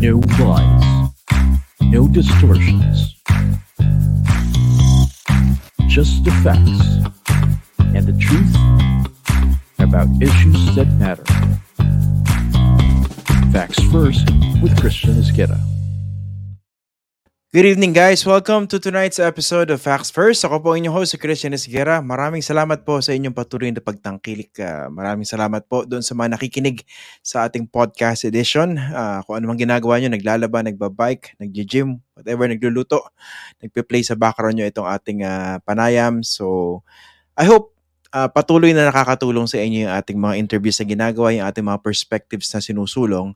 [0.00, 1.10] No lies.
[1.82, 3.20] No distortions.
[5.88, 6.80] Just the facts
[7.94, 8.54] and the truth
[9.78, 11.22] about issues that matter.
[13.52, 14.26] Facts First
[14.62, 15.60] with Christian Esqueda.
[17.50, 18.22] Good evening guys!
[18.22, 20.46] Welcome to tonight's episode of Facts First.
[20.46, 21.98] Ako po inyong host, Christian Esguera.
[21.98, 24.54] Maraming salamat po sa inyong patuloy na pagtangkilik.
[24.54, 26.86] Uh, maraming salamat po doon sa mga nakikinig
[27.26, 28.78] sa ating podcast edition.
[28.78, 33.02] Uh, kung ano ginagawa nyo, naglalaba, nagbabike, nagji-gym, whatever, nagluluto,
[33.58, 36.22] nagpe-play sa background nyo itong ating uh, panayam.
[36.22, 36.86] So,
[37.34, 37.74] I hope
[38.14, 41.82] uh, patuloy na nakakatulong sa inyo yung ating mga interviews na ginagawa, yung ating mga
[41.82, 43.34] perspectives na sinusulong.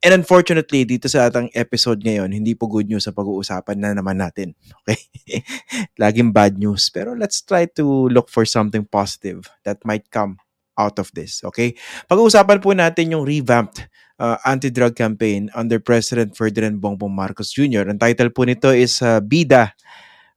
[0.00, 4.16] And unfortunately, dito sa atang episode ngayon, hindi po good news sa pag-uusapan na naman
[4.16, 4.56] natin.
[4.84, 4.96] Okay?
[6.00, 6.88] Laging bad news.
[6.88, 10.40] Pero let's try to look for something positive that might come
[10.80, 11.44] out of this.
[11.44, 11.76] Okay?
[12.08, 17.84] Pag-uusapan po natin yung revamped uh, anti-drug campaign under President Ferdinand Bongbong Marcos Jr.
[17.84, 19.76] Ang title po nito is uh, BIDA,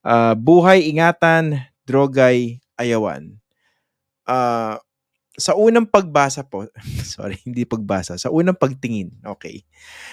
[0.04, 3.40] uh, Buhay, Ingatan, Drogay, Ayawan.
[4.28, 4.76] Uh,
[5.34, 6.70] sa unang pagbasa po,
[7.16, 9.66] sorry, hindi pagbasa, sa unang pagtingin, okay.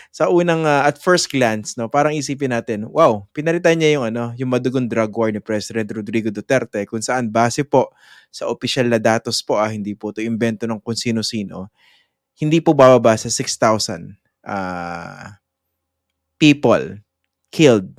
[0.08, 4.32] Sa unang uh, at first glance, no, parang isipin natin, wow, pinalitan niya yung ano,
[4.40, 7.92] yung madugong drug war ni President Rodrigo Duterte kung saan base po
[8.32, 11.68] sa opisyal na datos po, ah, hindi po to invento ng kung sino-sino.
[12.40, 14.16] Hindi po bababa sa 6,000
[14.48, 15.36] uh,
[16.40, 17.05] people
[17.52, 17.92] killed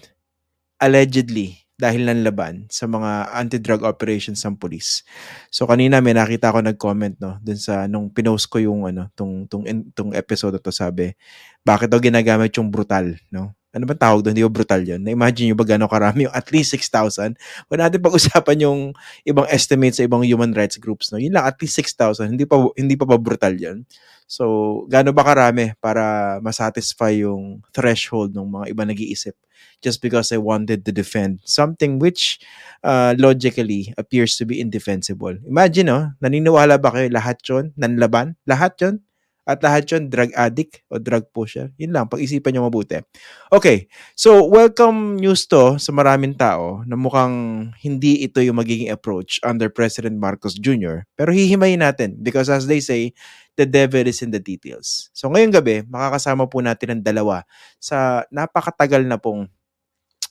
[0.82, 5.02] allegedly dahil nanlaban sa mga anti-drug operations ng police.
[5.50, 9.50] So kanina may nakita ko nag-comment no dun sa nung pinost ko yung ano tong
[9.50, 9.66] tong
[9.98, 11.18] tong episode to sabi
[11.66, 14.36] bakit daw ginagamit yung brutal no ano ba tawag doon?
[14.36, 15.00] Hindi ba brutal yun?
[15.00, 16.28] Na-imagine nyo ba gano'ng karami?
[16.28, 17.40] Yung at least 6,000.
[17.72, 18.92] Huwag natin pag-usapan yung
[19.24, 21.08] ibang estimates sa ibang human rights groups.
[21.16, 21.16] No?
[21.16, 22.36] Yun lang, at least 6,000.
[22.36, 23.88] Hindi pa, hindi pa ba brutal yun?
[24.32, 29.36] So, gano'n ba karami para masatisfy yung threshold ng mga iba nag-iisip?
[29.84, 32.40] Just because I wanted to defend something which
[32.80, 35.36] uh, logically appears to be indefensible.
[35.44, 36.00] Imagine, no?
[36.24, 38.40] naniniwala ba kayo lahat yon nanlaban?
[38.48, 39.04] Lahat yon
[39.46, 41.74] at lahat yun, drug addict o drug pusher.
[41.82, 43.02] Yun lang, pag-isipan nyo mabuti.
[43.50, 49.42] Okay, so welcome news to sa maraming tao na mukhang hindi ito yung magiging approach
[49.42, 51.10] under President Marcos Jr.
[51.18, 53.12] Pero hihimayin natin because as they say,
[53.60, 55.12] the devil is in the details.
[55.12, 57.44] So ngayong gabi, makakasama po natin ang dalawa
[57.82, 59.50] sa napakatagal na pong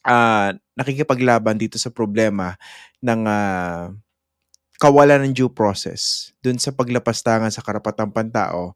[0.06, 2.56] uh, nakikipaglaban dito sa problema
[3.04, 3.92] ng uh,
[4.80, 8.72] kawalan ng due process dun sa paglapastangan sa karapatang pantao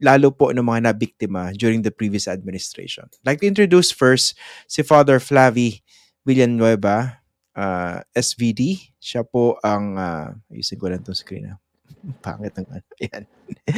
[0.00, 3.08] lalo po ng mga nabiktima during the previous administration.
[3.08, 4.36] I'd like to introduce first
[4.68, 5.80] si Father Flavi
[6.24, 7.24] Villanueva,
[7.56, 8.92] uh, SVD.
[9.00, 11.54] Siya po ang, uh, ayusin ko lang itong screen na.
[12.24, 12.86] Pangit ng ano.
[13.00, 13.22] Yan.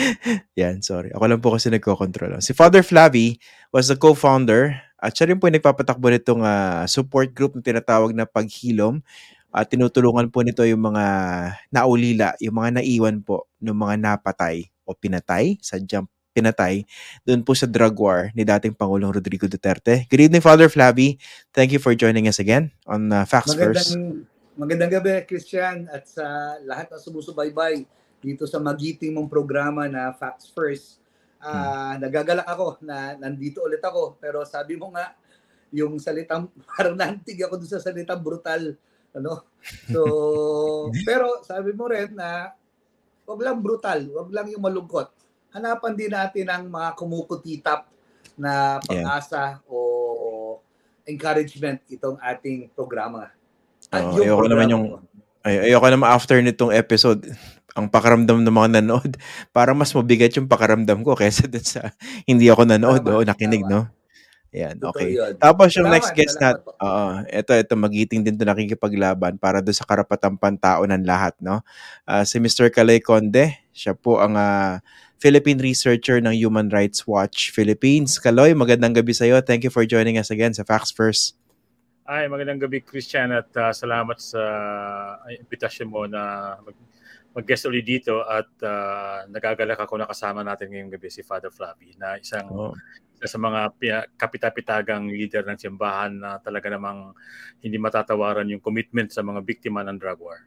[0.61, 1.15] Yan, sorry.
[1.15, 2.43] Ako lang po kasi nagko-control.
[2.43, 3.39] Si Father Flavi
[3.71, 8.15] was the co-founder at siya rin po yung nagpapatakbo nitong uh, support group na tinatawag
[8.15, 9.03] na Paghilom
[9.53, 11.05] uh, tinutulungan po nito yung mga
[11.69, 16.89] naulila, yung mga naiwan po ng mga napatay o pinatay, sadyang pinatay
[17.29, 20.09] doon po sa drug war ni dating Pangulong Rodrigo Duterte.
[20.09, 21.21] Good evening, Father Flavi.
[21.53, 24.01] Thank you for joining us again on uh, Facts First.
[24.57, 27.85] Magandang gabi, Christian, at sa lahat ng sumusubaybay
[28.25, 31.05] dito sa magiting mong programa na Facts First.
[31.43, 32.09] Uh, hmm.
[32.09, 35.13] Nagagalak ako na nandito ulit ako, pero sabi mo nga,
[35.73, 38.77] yung salitang, parang nantig ako doon sa salitang brutal
[39.17, 39.47] ano?
[39.89, 40.01] So,
[41.09, 42.53] pero sabi mo rin na
[43.29, 45.09] wag lang brutal, wag lang yung malungkot.
[45.53, 47.89] Hanapan din natin ang mga kumukutitap
[48.37, 49.73] na pag-asa yeah.
[49.73, 50.59] o
[51.07, 53.31] encouragement itong ating programa.
[53.93, 54.87] At oh, yung ayoko programa naman yung
[55.43, 57.27] ay, ayoko naman after nitong episode
[57.77, 59.17] ang pakaramdam ng mga nanood,
[59.57, 61.93] parang mas mabigat yung pakaramdam ko kaysa dun sa
[62.29, 63.73] hindi ako nanood tama, o nakinig, tama.
[63.73, 63.81] no?
[64.53, 65.17] Yan, okay.
[65.41, 69.89] Tapos yung next guest na, oo, ito, ito, magiting din to nakikipaglaban para doon sa
[69.89, 71.65] karapatang pantao ng lahat, no?
[72.05, 72.69] Uh, si Mr.
[72.69, 74.77] Kalay Conde, siya po ang uh,
[75.17, 78.21] Philippine researcher ng Human Rights Watch Philippines.
[78.21, 79.41] Kaloy, magandang gabi sa iyo.
[79.41, 81.33] Thank you for joining us again sa Facts First.
[82.05, 84.43] Ay, magandang gabi Christian at uh, salamat sa
[85.33, 86.77] invitation mo na mag
[87.33, 91.97] mag-guest ulit dito at uh, nagagalak ako na kasama natin ngayong gabi si Father Flavi
[91.97, 92.77] na isang oh
[93.23, 93.71] sa mga
[94.19, 97.15] kapitapitagang leader ng simbahan na talaga namang
[97.63, 100.43] hindi matatawaran yung commitment sa mga biktima ng drug war.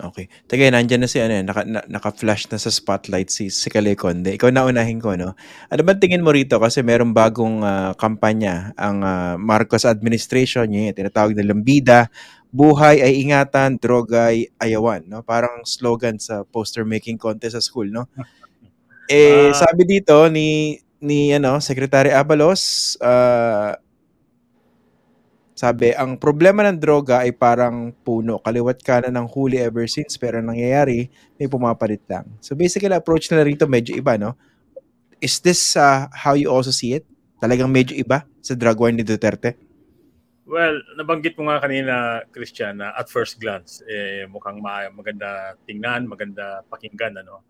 [0.00, 0.32] Okay.
[0.48, 4.32] Tagay, nandyan na si ano, naka, na, naka-flash na sa spotlight si, si Kale Conde.
[4.32, 5.36] Ikaw na unahin ko, no?
[5.68, 6.56] Ano ba tingin mo rito?
[6.56, 12.08] Kasi merong bagong uh, kampanya ang uh, Marcos administration, yung tinatawag na Lambida,
[12.48, 15.20] buhay ay ingatan, droga ay ayawan, no?
[15.20, 18.08] Parang slogan sa poster making contest sa school, no?
[19.10, 23.74] Eh, uh, sabi dito ni ni ano, Secretary Abalos, uh,
[25.62, 28.42] sabi, ang problema ng droga ay parang puno.
[28.42, 31.06] Kaliwat ka na ng huli ever since, pero nangyayari,
[31.38, 32.26] may pumapalit lang.
[32.42, 34.34] So basically, approach nila rito medyo iba, no?
[35.22, 37.06] Is this uh, how you also see it?
[37.38, 39.54] Talagang medyo iba sa drug war ni Duterte?
[40.50, 44.58] Well, nabanggit mo nga kanina, Christian, na at first glance, eh, mukhang
[44.90, 47.46] maganda tingnan, maganda pakinggan, ano?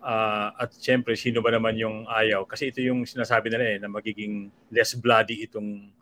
[0.00, 2.48] Uh, at syempre, sino ba naman yung ayaw?
[2.48, 5.99] Kasi ito yung sinasabi nila eh, na magiging less bloody itong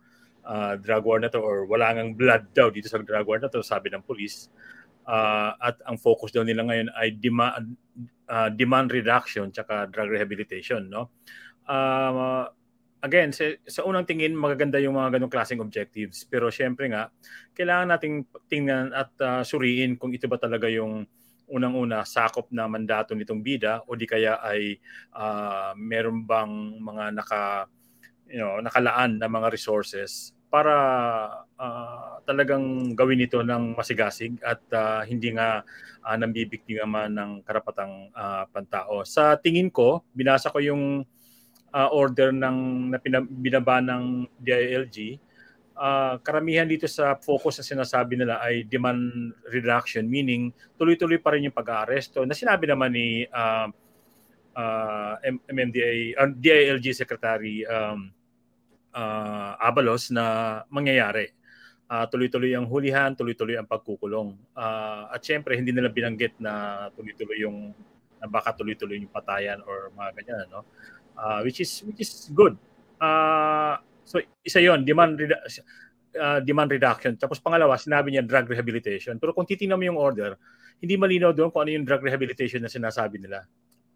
[0.49, 3.53] uh, drug war na to or wala ngang blood daw dito sa drug war na
[3.53, 4.49] to, sabi ng police.
[5.09, 7.77] Uh, at ang focus daw nila ngayon ay demand,
[8.29, 10.89] uh, demand reduction tsaka drug rehabilitation.
[10.89, 11.12] No?
[11.69, 12.49] Uh,
[13.05, 16.25] again, sa, sa unang tingin, magaganda yung mga ganong klaseng objectives.
[16.29, 17.12] Pero syempre nga,
[17.56, 21.05] kailangan nating tingnan at uh, suriin kung ito ba talaga yung
[21.49, 24.77] unang-una sakop na mandato nitong bida o di kaya ay
[25.17, 27.43] uh, meron bang mga naka
[28.29, 30.75] you know nakalaan na mga resources para
[31.61, 35.65] uh, talagang gawin ito ng masigasig at uh, hindi nga
[36.05, 39.05] uh, nambibiktima ng karapatang uh, pantao.
[39.05, 41.05] Sa tingin ko, binasa ko yung
[41.73, 45.21] uh, order ng na binaba ng DILG.
[45.79, 51.47] Uh, karamihan dito sa focus na sinasabi nila ay demand reduction, meaning tuloy-tuloy pa rin
[51.47, 53.71] yung pag-aaresto na sinabi naman ni uh,
[54.59, 58.11] uh, MMDA, uh, DILG Secretary um,
[58.99, 61.31] uh, Abalos na mangyayari.
[61.89, 64.37] Uh, tuloy-tuloy ang hulihan, tuloy-tuloy ang pagkukulong.
[64.53, 67.73] Uh, at syempre, hindi nila binanggit na tuloy-tuloy yung
[68.19, 70.67] na baka tuloy-tuloy yung patayan or mga ganyan, no?
[71.15, 72.59] Uh, which is which is good.
[72.99, 75.43] Uh, so isa 'yon, demand redu-
[76.19, 77.15] uh, demand reduction.
[77.15, 79.17] Tapos pangalawa, sinabi niya drug rehabilitation.
[79.23, 80.35] Pero kung titingnan mo yung order,
[80.83, 83.47] hindi malinaw doon kung ano yung drug rehabilitation na sinasabi nila.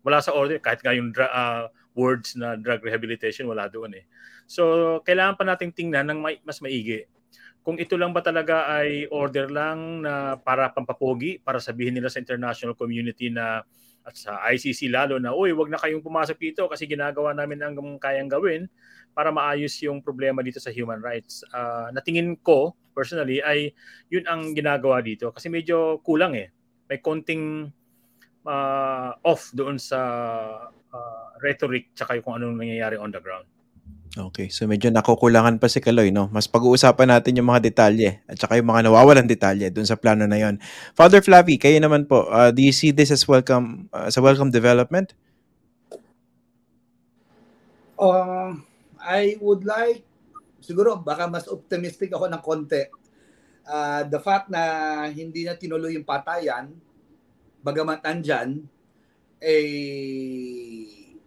[0.02, 4.04] Wala sa order kahit nga yung uh, words na drug rehabilitation wala doon eh.
[4.48, 7.08] So, kailangan pa nating tingnan ng mas maigi.
[7.62, 12.18] Kung ito lang ba talaga ay order lang na para pampapogi, para sabihin nila sa
[12.18, 13.62] international community na
[14.02, 17.78] at sa ICC lalo na, uy, wag na kayong pumasok dito kasi ginagawa namin ang
[18.02, 18.66] kayang gawin
[19.14, 21.46] para maayos yung problema dito sa human rights.
[21.54, 23.70] Uh, natingin ko, personally, ay
[24.10, 26.50] yun ang ginagawa dito kasi medyo kulang eh.
[26.90, 27.70] May konting
[28.42, 30.00] uh, off doon sa
[30.92, 33.48] uh, rhetoric tsaka yung kung anong nangyayari on the ground.
[34.12, 36.28] Okay, so medyo nakukulangan pa si Kaloy, no?
[36.28, 40.28] Mas pag-uusapan natin yung mga detalye at saka yung mga nawawalan detalye dun sa plano
[40.28, 40.60] na yon.
[40.92, 44.22] Father Flavi, kayo naman po, uh, do you see this as welcome uh, as a
[44.22, 45.16] welcome development?
[47.96, 48.52] Uh,
[49.00, 50.04] I would like
[50.60, 52.84] siguro baka mas optimistic ako ng konti.
[53.64, 54.60] Uh, the fact na
[55.08, 56.68] hindi na tinuloy yung patayan,
[57.64, 58.68] bagamat andyan,
[59.42, 61.18] eh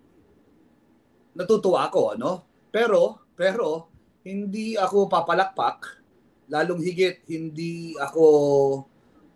[1.35, 2.47] natutuwa ako, ano?
[2.71, 3.91] Pero, pero,
[4.23, 6.01] hindi ako papalakpak,
[6.49, 8.25] lalong higit hindi ako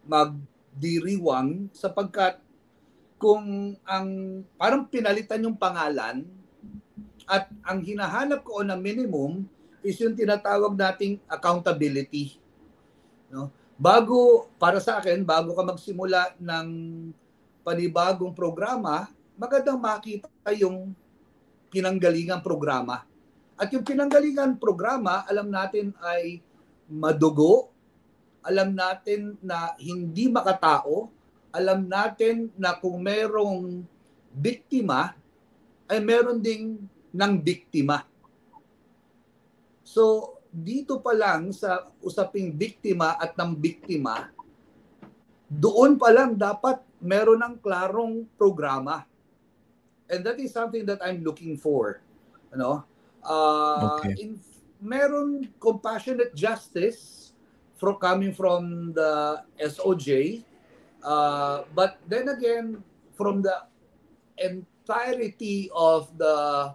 [0.08, 2.40] magdiriwang sapagkat
[3.20, 4.08] kung ang
[4.56, 6.24] parang pinalitan yung pangalan
[7.28, 9.46] at ang hinahanap ko na minimum
[9.86, 12.40] is yung tinatawag nating accountability.
[13.30, 13.54] No?
[13.80, 16.68] Bago, para sa akin, bago ka magsimula ng
[17.70, 20.26] panibagong programa, magandang makita
[20.58, 20.90] yung
[21.70, 23.06] pinanggalingang programa.
[23.54, 26.42] At yung pinanggalingan programa, alam natin ay
[26.90, 27.70] madugo,
[28.42, 31.14] alam natin na hindi makatao,
[31.54, 33.86] alam natin na kung merong
[34.34, 35.14] biktima,
[35.86, 36.82] ay meron ding
[37.14, 38.02] ng biktima.
[39.86, 44.34] So, dito pa lang sa usaping biktima at ng biktima,
[45.46, 49.08] doon pa lang dapat meron ng klarong programa.
[50.10, 52.02] And that is something that I'm looking for.
[52.52, 52.84] Ano?
[53.24, 54.16] Uh, okay.
[54.20, 54.40] in,
[54.80, 57.32] meron compassionate justice
[57.80, 60.44] from coming from the SOJ,
[61.04, 62.84] uh, but then again,
[63.16, 63.56] from the
[64.40, 66.72] entirety of the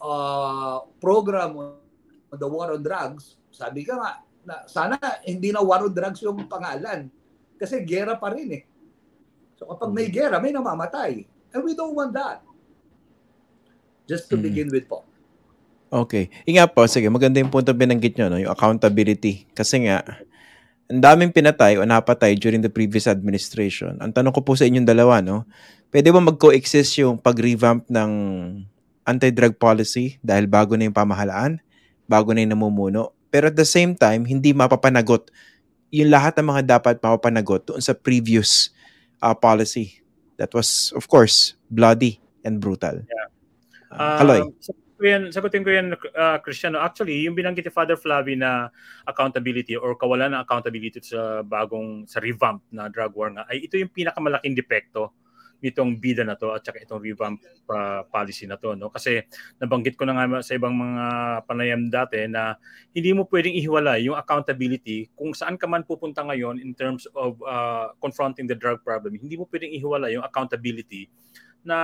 [0.00, 4.12] uh, program on the war on drugs, sabi ka nga,
[4.44, 7.08] na, sana hindi na war on drugs yung pangalan.
[7.56, 8.62] Kasi gera pa rin eh.
[9.58, 10.14] So kapag may mm.
[10.14, 11.26] gera, may namamatay.
[11.50, 12.46] And we don't want that.
[14.06, 14.46] Just to mm.
[14.46, 15.02] begin with po.
[15.90, 16.30] Okay.
[16.46, 18.38] Inga po, sige, maganda yung punto binanggit nyo, no?
[18.38, 19.50] yung accountability.
[19.56, 20.04] Kasi nga,
[20.88, 23.98] ang daming pinatay o napatay during the previous administration.
[24.00, 25.44] Ang tanong ko po sa inyong dalawa, no?
[25.92, 28.10] Pwede ba mag-coexist yung pag-revamp ng
[29.08, 31.60] anti-drug policy dahil bago na yung pamahalaan,
[32.04, 35.32] bago na yung namumuno, pero at the same time, hindi mapapanagot
[35.88, 38.72] yung lahat ng mga dapat mapapanagot doon sa previous
[39.22, 40.02] uh, policy
[40.38, 43.02] that was, of course, bloody and brutal.
[43.02, 43.28] Yeah.
[43.90, 44.40] Uh, Kaloy.
[44.40, 46.78] Um, sagutin ko yan, sagutin ko yan uh, Cristiano.
[46.82, 48.68] Actually, yung binanggit ni Father Flavi na
[49.06, 53.78] accountability or kawalan ng accountability sa bagong, sa revamp na drug war nga, ay ito
[53.78, 55.14] yung pinakamalaking depekto
[55.58, 58.90] nitong bida na to at saka itong revamp uh, policy na to no?
[58.90, 59.26] Kasi
[59.58, 61.04] nabanggit ko na nga sa ibang mga
[61.44, 62.54] panayam dati na
[62.94, 67.38] hindi mo pwedeng ihiwalay yung accountability kung saan ka man pupunta ngayon in terms of
[67.42, 69.18] uh, confronting the drug problem.
[69.18, 71.10] Hindi mo pwedeng ihiwalay yung accountability
[71.66, 71.76] na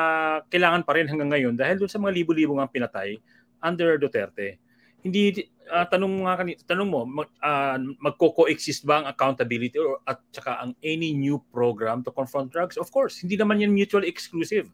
[0.49, 3.19] kailangan pa rin hanggang ngayon dahil dun sa mga libo-libo nga pinatay
[3.61, 4.63] under Duterte.
[5.05, 10.01] Hindi uh, tanong mo nga kanina, tanong mo mag, uh, magko-coexist ba ang accountability or
[10.05, 12.77] at saka ang any new program to confront drugs?
[12.77, 14.69] Of course, hindi naman yan mutually exclusive.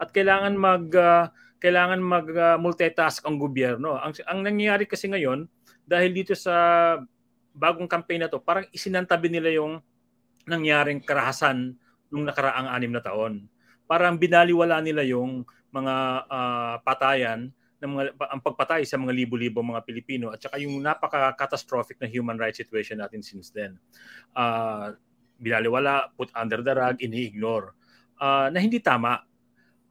[0.00, 1.28] At kailangan mag uh,
[1.60, 3.96] kailangan mag uh, multitask ang gobyerno.
[3.96, 5.48] Ang ang nangyayari kasi ngayon
[5.84, 6.54] dahil dito sa
[7.54, 9.78] bagong campaign na to, parang isinantabi nila yung
[10.44, 11.78] nangyaring karahasan
[12.12, 13.46] nung nakaraang anim na taon.
[13.84, 15.94] Parang binaliwala nila yung mga
[16.28, 17.52] uh, patayan
[17.84, 22.40] ng mga ang pagpatay sa mga libo-libo mga Pilipino at saka yung napaka-catastrophic na human
[22.40, 23.76] rights situation natin since then.
[24.32, 24.96] Uh,
[25.36, 27.76] binaliwala, put under the rug, ini-ignore.
[28.16, 29.20] Uh, na hindi tama.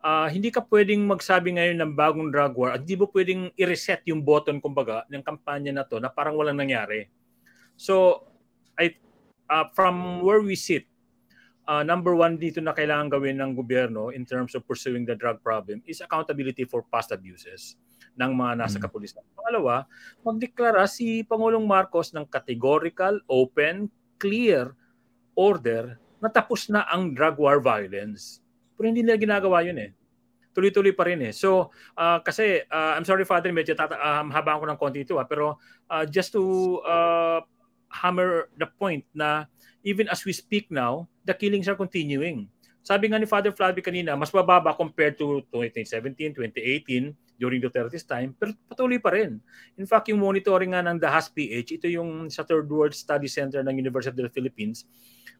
[0.03, 4.03] Uh, hindi ka pwedeng magsabi ngayon ng bagong drug war at hindi mo pwedeng i-reset
[4.09, 7.07] yung button kumbaga ng kampanya na to na parang walang nangyari.
[7.79, 8.25] So,
[8.75, 8.97] I,
[9.47, 10.89] uh, from where we sit,
[11.67, 15.39] uh, number one dito na kailangan gawin ng gobyerno in terms of pursuing the drug
[15.39, 17.79] problem is accountability for past abuses
[18.19, 18.83] ng mga nasa mm.
[18.83, 19.23] kapulisan.
[19.33, 19.89] Pangalawa,
[20.21, 23.89] magdeklara si Pangulong Marcos ng categorical, open,
[24.21, 24.75] clear
[25.33, 28.39] order na tapos na ang drug war violence.
[28.77, 29.91] Pero hindi nila ginagawa yun eh.
[30.53, 31.33] Tuloy-tuloy pa rin eh.
[31.33, 35.17] So, uh, kasi, uh, I'm sorry Father, medyo tata- um, habang ko ng konti ito
[35.17, 35.57] ah, pero
[35.89, 37.41] uh, just to uh,
[37.89, 39.49] hammer the point na
[39.81, 42.47] even as we speak now, the killings are continuing.
[42.83, 48.31] Sabi nga ni Father Flavio kanina, mas mababa compared to 2017, 2018, during Duterte's time,
[48.37, 49.41] pero patuloy pa rin.
[49.75, 53.59] In fact, yung monitoring nga ng DAHAS PH, ito yung sa Third World Study Center
[53.65, 54.87] ng University of the Philippines,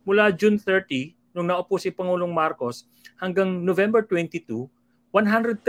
[0.04, 2.90] mula June 30, nung naupo si Pangulong Marcos,
[3.22, 4.68] hanggang November 22,
[5.16, 5.63] 139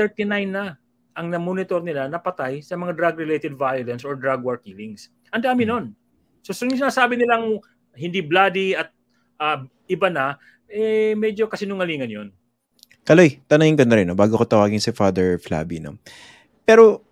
[0.51, 0.75] na
[1.15, 5.15] ang na-monitor nila na patay sa mga drug-related violence or drug war killings.
[5.31, 5.71] Ang dami hmm.
[5.71, 5.85] nun.
[6.43, 7.63] So, so yung sinasabi nilang
[7.95, 8.91] hindi bloody at
[9.41, 10.37] uh, iba na,
[10.71, 12.29] eh medyo kasinungalingan yon.
[13.05, 16.01] Kaloy, tanongin ko na rin, no, bago ko tawagin si Father Flaby, no.
[16.65, 17.05] Pero,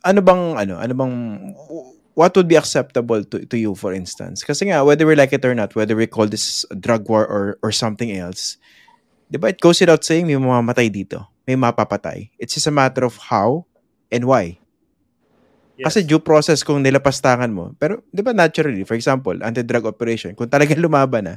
[0.00, 1.14] ano bang, ano, ano bang,
[2.16, 4.40] what would be acceptable to, to you, for instance?
[4.40, 7.60] Kasi nga, whether we like it or not, whether we call this drug war or,
[7.60, 8.56] or something else,
[9.28, 11.28] di ba, it goes without saying, may mamamatay dito.
[11.44, 12.32] May mapapatay.
[12.40, 13.68] It's just a matter of how
[14.08, 14.58] and why.
[15.78, 15.94] Yes.
[15.94, 17.70] Kasi due process kung nilapastangan mo.
[17.78, 21.34] Pero, di ba, naturally, for example, anti-drug operation, kung talagang lumaban na,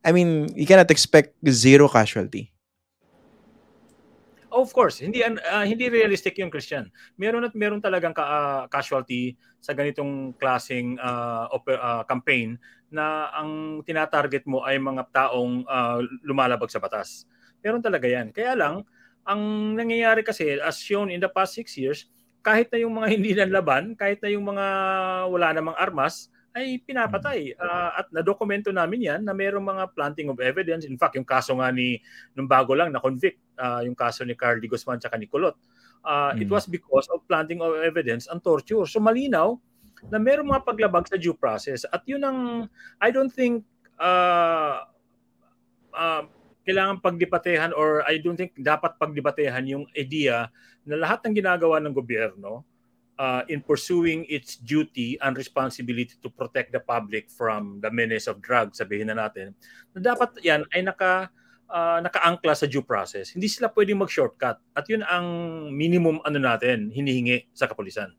[0.00, 2.48] I mean, you cannot expect zero casualty.
[4.54, 6.86] Of course, hindi uh, hindi realistic yung Christian.
[7.18, 12.54] Meron at meron talagang ka, uh, casualty sa ganitong klaseng uh, op- uh, campaign
[12.86, 17.26] na ang tinatarget mo ay mga taong uh, lumalabag sa batas.
[17.66, 18.30] Meron talaga 'yan.
[18.30, 18.86] Kaya lang
[19.26, 22.06] ang nangyayari kasi as shown in the past six years,
[22.44, 24.66] kahit na yung mga hindi laban, kahit na yung mga
[25.32, 27.56] wala namang armas, ay pinapatay.
[27.58, 30.86] Uh, at na-dokumento namin yan na mayroong mga planting of evidence.
[30.86, 31.98] In fact, yung kaso nga ni,
[32.38, 35.58] nung bago lang, na-convict, uh, yung kaso ni Carly Guzman at ni Kulot.
[36.06, 36.46] Uh, mm.
[36.46, 38.86] It was because of planting of evidence and torture.
[38.86, 39.58] So malinaw
[40.12, 41.82] na mayroong mga paglabag sa due process.
[41.90, 42.70] At yun ang,
[43.02, 43.66] I don't think,
[43.98, 44.86] uh,
[45.90, 46.22] uh,
[46.64, 50.48] kailangan pagdibatehan or I don't think dapat pagdibatehan yung idea
[50.84, 52.64] na lahat ng ginagawa ng gobyerno
[53.18, 58.42] uh, in pursuing its duty and responsibility to protect the public from the menace of
[58.42, 59.54] drugs, sabihin na natin,
[59.94, 61.30] na dapat yan ay naka,
[61.70, 63.32] uh, nakaangkla sa due process.
[63.32, 64.58] Hindi sila pwedeng mag-shortcut.
[64.74, 65.26] At yun ang
[65.70, 68.12] minimum ano natin, hinihingi sa kapulisan.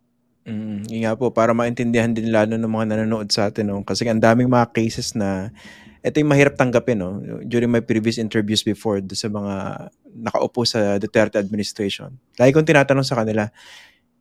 [0.46, 3.74] Mm, yun nga po, para maintindihan din lalo ng mga nanonood sa atin.
[3.74, 3.82] No?
[3.82, 5.50] Kasi ang daming mga cases na
[6.06, 7.02] ito yung mahirap tanggapin.
[7.02, 7.18] No?
[7.42, 13.08] During my previous interviews before do sa mga nakaupo sa Duterte administration, lagi kong tinatanong
[13.08, 13.50] sa kanila,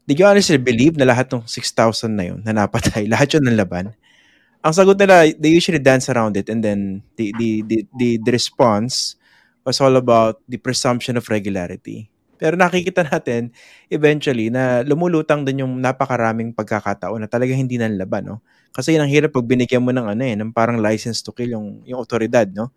[0.04, 3.56] Did you honestly believe na lahat ng 6,000 na yun na napatay, lahat yun ng
[3.56, 3.96] laban?
[4.60, 8.32] Ang sagot nila, they usually dance around it and then the, the, the, the, the
[8.32, 9.16] response
[9.64, 12.12] was all about the presumption of regularity.
[12.36, 13.52] Pero nakikita natin
[13.88, 18.44] eventually na lumulutang din yung napakaraming pagkakataon na talaga hindi nanlaban, no?
[18.74, 21.46] Kasi yun ang hirap pag binigyan mo ng ano eh, ng parang license to kill
[21.46, 22.74] yung, yung otoridad, no?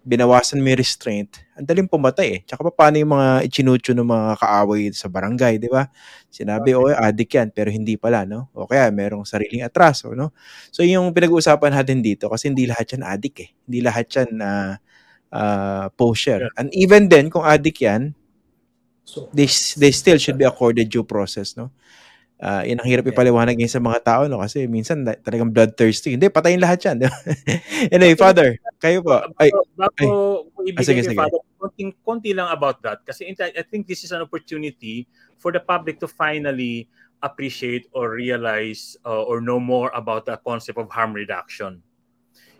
[0.00, 2.40] binawasan mo yung restraint, ang daling pumatay eh.
[2.48, 5.92] Tsaka pa paano yung mga ichinucho ng mga kaaway sa barangay, di ba?
[6.32, 6.96] Sinabi, okay.
[6.96, 8.48] oh, addict yan, pero hindi pala, no?
[8.56, 10.32] O kaya, merong sariling atraso, no?
[10.72, 13.50] So, yung pinag-uusapan natin dito, kasi hindi lahat yan addict eh.
[13.68, 14.50] Hindi lahat yan na
[15.28, 16.48] uh, uh, poster.
[16.48, 16.56] Yeah.
[16.56, 18.16] And even then, kung addict yan,
[19.10, 21.74] So, they they still should be accorded due process, no?
[22.40, 24.40] Ah, yun ang hirap ipaliwanag ngayon sa mga tao, no?
[24.40, 26.16] Kasi minsan na- talagang bloodthirsty.
[26.16, 27.04] Hindi, patayin lahat yan.
[27.94, 29.20] anyway, Father, kayo po.
[29.36, 30.08] Ay, bago, bago ko
[30.76, 31.20] Ah, sige, ibigay kay sige.
[31.20, 33.04] Father, konting, konti lang about that.
[33.04, 35.04] Kasi I think this is an opportunity
[35.36, 36.88] for the public to finally
[37.20, 41.84] appreciate or realize uh, or know more about the concept of harm reduction.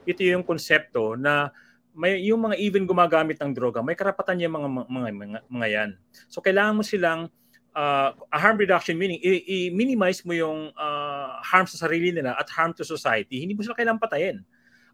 [0.05, 1.53] Ito yung konsepto na
[1.97, 5.91] may yung mga even gumagamit ng droga, may karapatan yung mga mga mga, mga yan.
[6.29, 7.33] So kailangan mo silang
[7.75, 12.49] uh, a harm reduction meaning i- i-minimize mo yung uh, harm sa sarili nila at
[12.51, 13.43] harm to society.
[13.43, 14.43] Hindi mo sila kailangan patayin.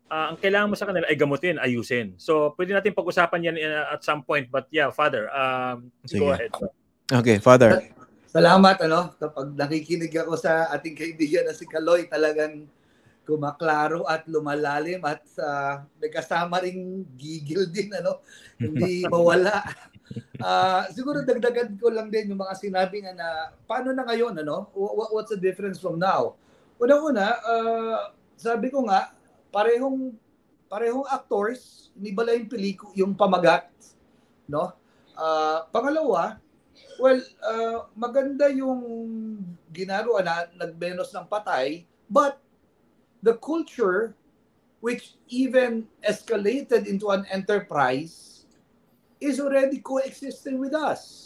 [0.07, 2.15] Uh, ang kailangan mo sa kanila ay gamutin, ayusin.
[2.17, 6.23] So pwede natin pag-usapan yan uh, at some point but yeah, Father, um, Sige.
[6.23, 6.53] go ahead.
[7.11, 7.83] okay, Father.
[8.31, 12.69] Salamat ano kapag nakikinig ako sa ating kaibigan na si Kaloy talagang
[13.27, 18.23] kumaklaro at lumalalim at uh, may kasama ring gigil din ano
[18.61, 19.67] hindi mawala.
[20.37, 23.29] Ah, siguro dagdagan ko lang din yung mga sinabi nga na
[23.65, 26.37] paano na ngayon ano Wha- what's the difference from now?
[26.77, 29.17] Una-una uh, sabi ko nga
[29.49, 30.13] parehong
[30.69, 33.73] parehong actors hindi bala yung peliku yung pamagat
[34.47, 34.77] no?
[35.17, 36.37] Ah, pangalawa
[36.97, 38.81] Well, uh, maganda yung
[39.73, 42.41] ginagawa na nagbenos ng patay, but
[43.21, 44.17] the culture
[44.81, 48.36] which even escalated into an enterprise
[49.27, 51.23] is already coexisting with us.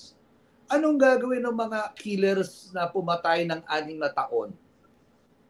[0.72, 4.56] Anong gagawin ng mga killers na pumatay ng anim na taon?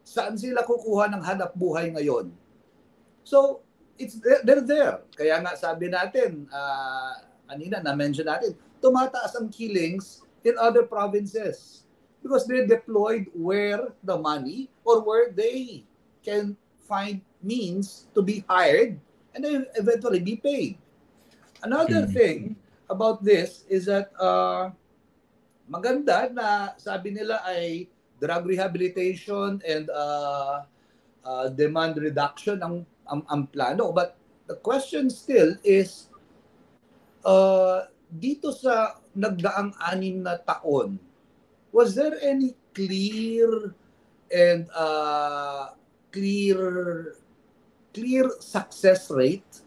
[0.03, 2.33] Saan sila kukuha ng hanap buhay ngayon?
[3.23, 3.63] So,
[3.95, 5.05] it's they're there.
[5.13, 11.85] Kaya nga sabi natin, uh, kanina na-mention natin, tumataas ang killings in other provinces
[12.25, 15.85] because they're deployed where the money or where they
[16.25, 16.57] can
[16.89, 18.97] find means to be hired
[19.37, 20.80] and then eventually be paid.
[21.61, 22.13] Another Mhm.
[22.13, 22.39] thing
[22.89, 24.73] about this is that uh,
[25.69, 27.87] maganda na sabi nila ay
[28.17, 30.65] drug rehabilitation and uh,
[31.25, 33.93] uh, demand reduction ang, ang, ang plano.
[33.93, 36.09] But the question still is,
[37.25, 40.99] uh, dito sa nagdaang anim na taon,
[41.71, 43.73] was there any clear
[44.31, 45.71] and uh,
[46.11, 46.59] clear
[47.91, 49.63] clear success rate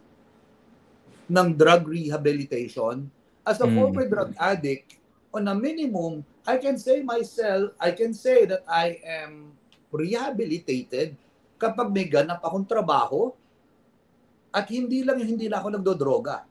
[1.35, 3.11] ng drug rehabilitation?
[3.43, 3.75] As a Mm.
[3.75, 5.03] former drug addict,
[5.35, 9.51] on a minimum, I can say myself, I can say that I am
[9.91, 11.19] rehabilitated
[11.59, 13.35] kapag may ganap akong trabaho
[14.55, 16.47] at hindi lang hindi na ako nagdodroga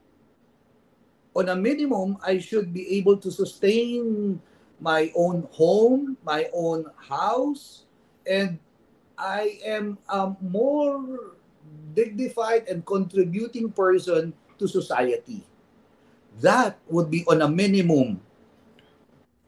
[1.34, 4.40] on a minimum, I should be able to sustain
[4.80, 7.84] my own home, my own house,
[8.22, 8.58] and
[9.18, 11.34] I am a more
[11.94, 15.42] dignified and contributing person to society.
[16.42, 18.20] That would be on a minimum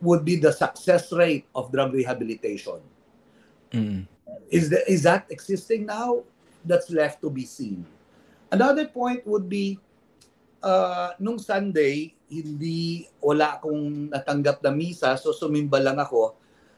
[0.01, 2.81] would be the success rate of drug rehabilitation.
[3.73, 4.07] Mm.
[4.51, 6.23] Is, the, is that existing now?
[6.64, 7.87] That's left to be seen.
[8.51, 9.79] Another point would be
[10.62, 16.35] uh, nung Sunday, hindi wala akong natanggap na misa, so sumimba lang ako.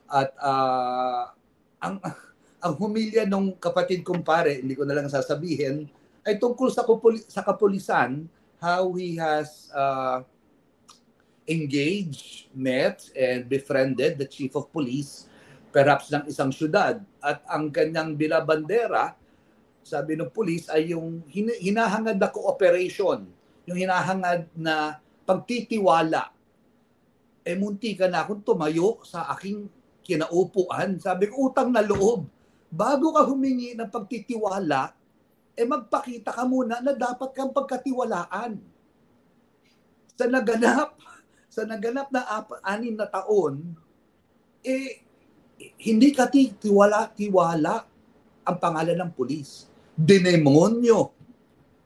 [0.08, 1.32] At uh,
[1.80, 2.00] ang
[2.64, 5.86] ang humilya nung kapatid kong pare, hindi ko na lang sasabihin,
[6.26, 8.26] ay tungkol sa, kupuli, sa kapulisan,
[8.58, 10.22] how he has uh,
[11.46, 15.30] engaged, met, and befriended the chief of police,
[15.70, 17.00] perhaps ng isang syudad.
[17.22, 19.14] At ang kanyang binabandera,
[19.86, 24.96] sabi ng police, ay yung hin- hinahangad na cooperation yung hinahangad na
[25.28, 26.32] pagtitiwala.
[27.44, 29.68] Eh, munti ka na akong tumayo sa aking
[30.00, 30.96] kinaupuan.
[30.96, 32.24] Sabi utang na loob.
[32.72, 34.96] Bago ka humingi ng pagtitiwala,
[35.58, 38.62] eh magpakita ka muna na dapat kang pagkatiwalaan.
[40.14, 40.94] Sa naganap,
[41.54, 43.74] sa naganap na ap- anim na taon,
[44.62, 45.02] eh,
[45.82, 47.74] hindi ka tiwala-tiwala
[48.46, 49.66] ang pangalan ng pulis.
[49.98, 51.18] Demonyo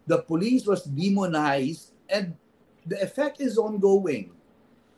[0.06, 2.34] the police was demonized and
[2.82, 4.34] the effect is ongoing.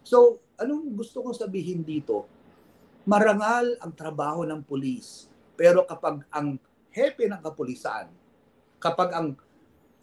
[0.04, 2.24] So, anong gusto kong sabihin dito?
[3.04, 5.28] Marangal ang trabaho ng pulis.
[5.54, 6.56] Pero kapag ang
[6.88, 8.08] hepe ng kapulisan,
[8.84, 9.28] kapag ang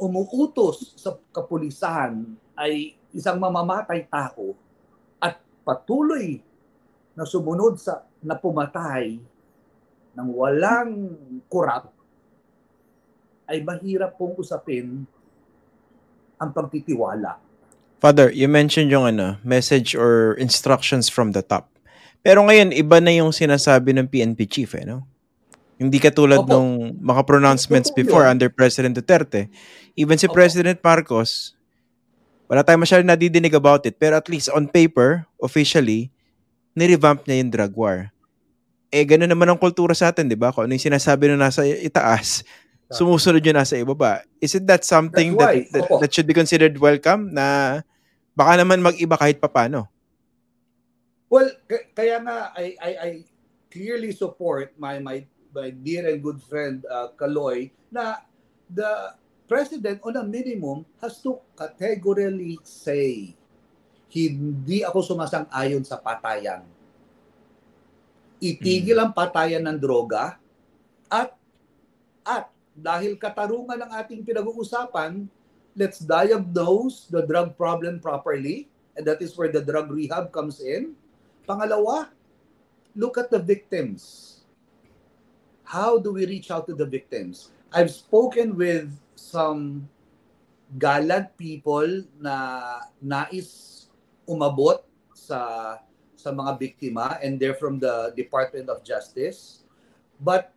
[0.02, 4.58] umuutos sa kapulisan ay isang mamamatay tao
[5.22, 6.42] at patuloy
[7.14, 9.22] na sumunod sa na pumatay
[10.18, 11.14] ng walang
[11.46, 11.94] kurap,
[13.46, 15.06] ay mahirap pong usapin
[16.42, 17.38] ang pagtitiwala.
[18.02, 21.70] Father, you mentioned yung ano, message or instructions from the top.
[22.26, 25.06] Pero ngayon, iba na yung sinasabi ng PNP chief, eh, no?
[25.82, 26.54] Hindi katulad Opo.
[26.54, 29.50] nung mga pronouncements Totoo before under President Duterte.
[29.98, 30.38] Even si Opo.
[30.38, 31.58] President Marcos,
[32.52, 36.12] Wala tayong masyadong nadidinig about it, pero at least on paper, officially,
[36.76, 38.12] nirevamp niya yung drug war.
[38.92, 40.52] Eh, gano'n naman ang kultura sa atin, di ba?
[40.52, 42.44] Kung ano yung sinasabi na nasa itaas,
[42.92, 44.28] sumusunod yun nasa ibaba.
[44.44, 46.04] Isn't that something that, that, Opo.
[46.04, 47.80] that should be considered welcome na
[48.36, 49.88] baka naman mag-iba kahit papano?
[51.32, 53.10] Well, k- kaya nga I, I, I
[53.72, 58.24] clearly support my my my dear and good friend uh, Kaloy na
[58.72, 59.16] the
[59.52, 63.36] president on a minimum has to categorically say
[64.12, 66.68] hindi ako sumasang-ayon sa patayan.
[68.44, 70.36] Itigil ang patayan ng droga
[71.08, 71.32] at
[72.28, 75.28] at dahil katarungan ng ating pinag-uusapan,
[75.76, 80.96] let's diagnose the drug problem properly and that is where the drug rehab comes in.
[81.48, 82.12] Pangalawa,
[82.96, 84.41] look at the victims.
[85.72, 87.56] How do we reach out to the victims?
[87.72, 89.88] I've spoken with some
[90.76, 91.88] gallant people
[92.20, 92.36] na
[93.00, 93.88] nais
[94.28, 94.84] umabot
[95.16, 95.80] sa
[96.20, 99.64] sa mga biktima and they're from the Department of Justice.
[100.20, 100.52] But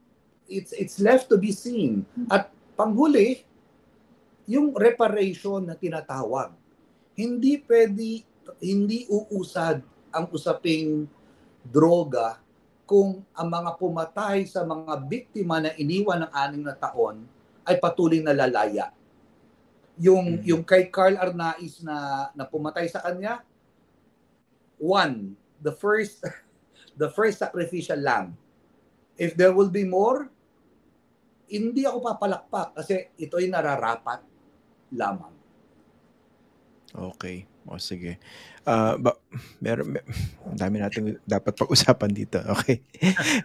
[0.51, 2.03] it's it's left to be seen.
[2.27, 3.47] At panghuli,
[4.51, 6.59] yung reparation na tinatawag.
[7.15, 8.27] Hindi pwede
[8.59, 9.79] hindi uusad
[10.11, 11.07] ang usaping
[11.63, 12.43] droga
[12.85, 17.25] kung ang mga pumatay sa mga biktima na iniwan ng anim na taon
[17.65, 18.93] ay patuloy na lalaya.
[19.97, 20.45] Yung Mhm.
[20.45, 23.41] yung kay Carl Arnaiz na na pumatay sa kanya,
[24.77, 25.33] one,
[25.65, 26.21] the first
[27.01, 28.37] the first sacrificial lamb.
[29.17, 30.29] If there will be more,
[31.49, 34.27] hindi ako papalakpak kasi ito'y nararapat
[34.93, 35.33] lamang.
[36.95, 37.47] Okay.
[37.65, 38.21] O sige.
[38.65, 39.17] Ah, ba,
[39.61, 40.09] meron, mer-
[40.57, 42.39] dami natin dapat pag-usapan dito.
[42.55, 42.81] Okay.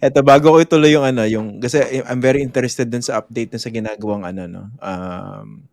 [0.03, 3.60] Eto, bago ko ituloy yung ano, yung, kasi I'm very interested dun sa update na
[3.60, 5.63] sa ginagawang ano, no, um,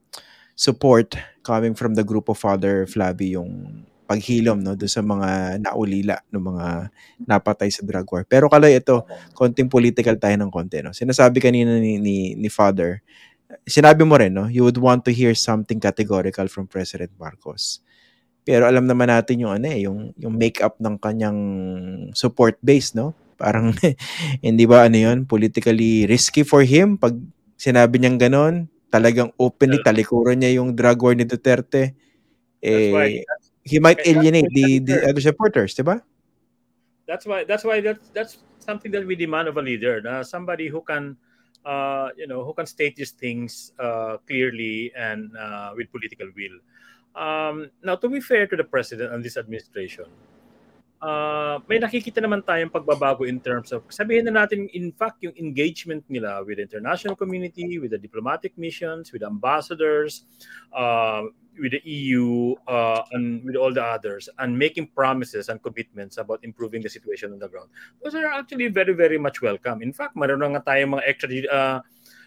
[0.54, 6.16] support coming from the group of Father Flavi, yung paghilom, no, doon sa mga naulila
[6.30, 6.66] ng mga
[7.26, 8.22] napatay sa drug war.
[8.22, 9.02] Pero kalay ito,
[9.34, 10.94] konting political tayo ng konti, no.
[10.94, 13.02] Sinasabi kanina ni, ni, ni Father,
[13.66, 17.82] sinabi mo rin, no, you would want to hear something categorical from President Marcos.
[18.46, 21.38] Pero alam naman natin yung ano eh, yung yung makeup ng kanyang
[22.14, 23.10] support base, no?
[23.34, 23.74] Parang
[24.46, 27.18] hindi ba ano yun, politically risky for him pag
[27.58, 28.54] sinabi niyang ganon,
[28.88, 31.98] talagang openly talikuran niya yung drug war ni Duterte.
[32.62, 33.26] That's why Eh,
[33.66, 35.98] he might alienate the, the other supporters, di ba?
[37.06, 40.66] that's why that's why that's that's something that we demand of a leader na somebody
[40.66, 41.16] who can
[41.64, 46.58] uh, you know who can state these things uh, clearly and uh, with political will
[47.16, 50.06] um, now to be fair to the president and this administration
[51.00, 55.34] uh, may nakikita naman tayong pagbabago in terms of sabihin na natin in fact yung
[55.40, 60.28] engagement nila with the international community with the diplomatic missions with ambassadors
[60.72, 61.24] uh,
[61.58, 66.40] with the EU uh, and with all the others and making promises and commitments about
[66.44, 67.68] improving the situation on the ground.
[68.02, 69.82] Those are actually very, very much welcome.
[69.82, 71.78] In fact, meron na nga tayong mga extra uh,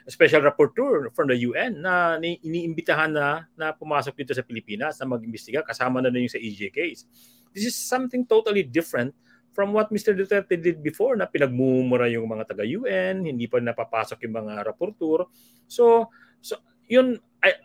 [0.09, 5.05] special rapporteur from the UN na ni- iniimbitahan na na pumasok dito sa Pilipinas na
[5.05, 7.05] mag-imbestiga kasama na rin yung sa EJ case.
[7.53, 9.13] This is something totally different
[9.53, 10.13] from what Mr.
[10.13, 15.25] Duterte did before na pinagmumura yung mga taga-UN, hindi pa napapasok yung mga rapporteur.
[15.65, 16.07] So,
[16.39, 17.57] so yun, ay,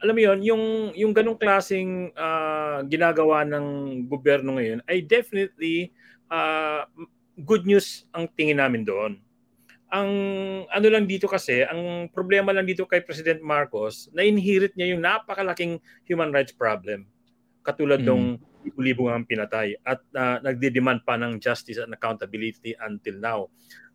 [0.00, 0.64] alam mo yun, yung,
[0.96, 3.66] yung ganong klaseng ah, ginagawa ng
[4.08, 5.92] gobyerno ngayon ay definitely
[6.28, 6.88] ah,
[7.40, 9.20] good news ang tingin namin doon.
[9.90, 10.10] Ang
[10.70, 15.02] ano lang dito kasi, ang problema lang dito kay President Marcos, na inherit niya yung
[15.02, 17.10] napakalaking human rights problem.
[17.66, 18.06] Katulad Mm.
[18.06, 18.26] nung
[18.62, 23.40] libo-libo ang pinatay at ah, nagde-demand pa ng justice and accountability until now.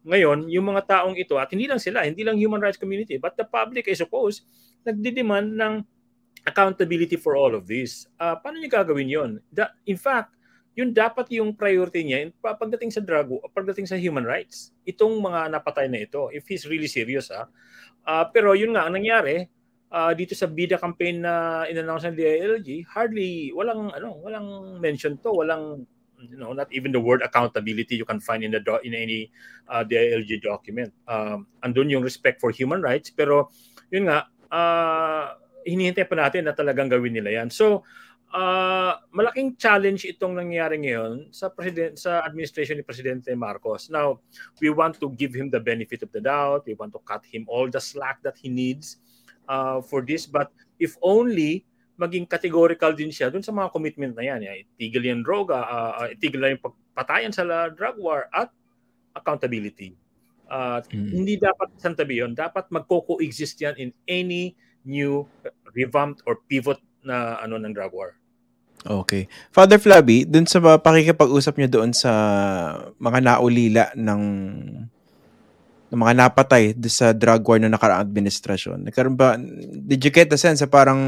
[0.05, 3.33] Ngayon, yung mga taong ito, at hindi lang sila, hindi lang human rights community, but
[3.39, 4.43] the public, I suppose,
[4.85, 5.73] nagde-demand ng
[6.45, 8.05] accountability for all of this.
[8.19, 9.31] Ah, paano niya gagawin yon?
[9.87, 10.34] In fact,
[10.75, 14.75] yun dapat yung priority niya in- pa- pagdating sa drug, pagdating sa human rights.
[14.83, 17.31] Itong mga napatay na ito, if he's really serious.
[17.31, 17.47] Ah.
[18.03, 19.47] Ah, pero yun nga, ang nangyari,
[19.89, 25.31] ah, dito sa BIDA campaign na in-announce ng DILG, hardly, walang, ano, walang mention to,
[25.31, 25.87] walang,
[26.19, 29.31] you know, not even the word accountability you can find in the do- in any
[29.71, 30.91] uh, DILG document.
[31.07, 33.47] Um, andun yung respect for human rights, pero
[33.87, 37.49] yun nga, ah, hinihintay pa natin na talagang gawin nila yan.
[37.49, 37.87] So,
[38.35, 43.87] ah, malaking challenge itong nangyayari ngayon sa president sa administration ni Presidente Marcos.
[43.87, 44.19] Now,
[44.59, 46.67] we want to give him the benefit of the doubt.
[46.67, 48.99] We want to cut him all the slack that he needs
[49.47, 50.27] uh, for this.
[50.27, 50.51] But
[50.83, 51.63] if only
[51.95, 54.43] maging categorical din siya dun sa mga commitment na yan.
[54.43, 58.51] yan itigil yung droga, uh, uh, itigil na yung pagpatayan sa la- drug war at
[59.15, 59.95] accountability.
[60.45, 61.23] Uh, Mm.
[61.23, 62.35] Hindi dapat santabi yun.
[62.37, 64.53] Dapat magko-coexist yan in any
[64.85, 65.25] new
[65.73, 68.13] revamped or pivot na ano ng drug war.
[68.85, 69.25] Okay.
[69.49, 72.11] Father Flabby, dun sa pakikipag-usap niyo doon sa
[73.01, 74.23] mga naulila ng
[75.89, 78.85] ng mga napatay sa drug war na nakaraang administrasyon.
[78.85, 79.37] Nagkaroon ba,
[79.85, 81.01] did you get the sense na parang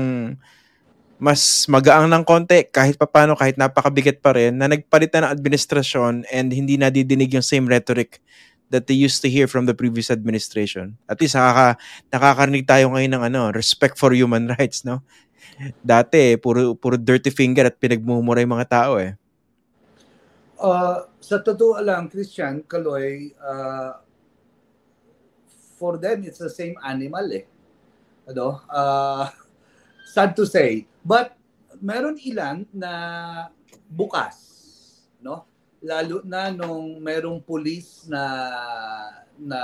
[1.18, 6.13] mas magaang ng konti kahit papano, kahit napakabigat pa rin, na nagpalit na ng administrasyon
[6.30, 8.22] and hindi nadidinig yung same rhetoric
[8.70, 11.00] that they used to hear from the previous administration.
[11.10, 11.80] At least nakaka,
[12.13, 15.02] nakakarinig tayo ngayon ng ano, respect for human rights, no?
[15.82, 19.17] Dati, puro, puro dirty finger at pinagmumura yung mga tao eh.
[20.58, 24.02] Uh, sa totoo lang, Christian, Kaloy, uh,
[25.78, 27.45] for them, it's the same animal eh.
[28.26, 28.65] Ano?
[28.65, 29.30] Uh,
[30.13, 30.89] sad to say.
[31.06, 31.38] But
[31.78, 32.91] meron ilan na
[33.86, 34.36] bukas,
[35.21, 35.45] no?
[35.78, 38.23] Lalo na nung merong police na
[39.38, 39.62] na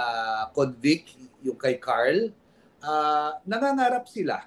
[0.53, 2.29] convict yung kay Carl,
[2.85, 4.45] uh, nangangarap sila.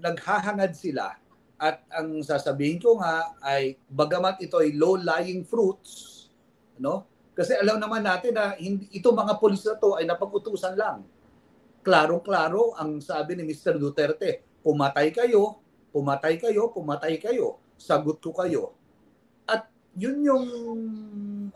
[0.00, 1.16] Naghahangad sila.
[1.60, 6.24] At ang sasabihin ko nga ay bagamat ito ay low-lying fruits,
[6.80, 7.04] no?
[7.36, 11.04] Kasi alam naman natin na hindi, ito mga pulis na to ay napag-utusan lang.
[11.84, 13.76] Klarong-klaro ang sabi ni Mr.
[13.76, 15.60] Duterte, pumatay kayo,
[15.92, 18.72] pumatay kayo, pumatay kayo, sagot ko kayo.
[19.44, 20.46] At yun yung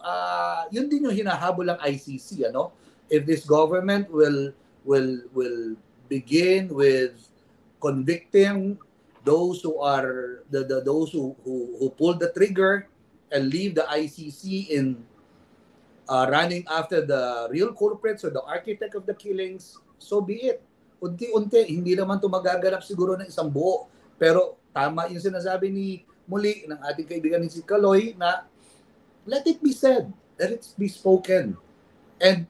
[0.01, 2.75] uh, yun din yung hinahabol ng ICC ano
[3.07, 4.51] if this government will
[4.83, 5.79] will will
[6.11, 7.15] begin with
[7.85, 8.81] convicting
[9.29, 12.89] those who are the, the those who, who who pulled the trigger
[13.29, 15.05] and leave the ICC in
[16.09, 20.65] uh, running after the real culprits or the architect of the killings, so be it.
[21.05, 23.93] Unti-unti, hindi naman ito magaganap siguro ng isang buo.
[24.17, 25.89] Pero tama yung sinasabi ni
[26.25, 28.49] muli ng ating kaibigan ni si Kaloy na
[29.29, 30.09] let it be said,
[30.41, 31.61] let it be spoken.
[32.23, 32.49] And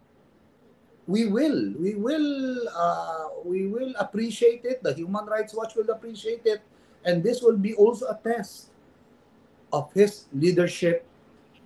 [1.07, 4.83] we will, we will, uh, we will appreciate it.
[4.83, 6.63] The Human Rights Watch will appreciate it.
[7.05, 8.73] And this will be also a test
[9.73, 11.05] of his leadership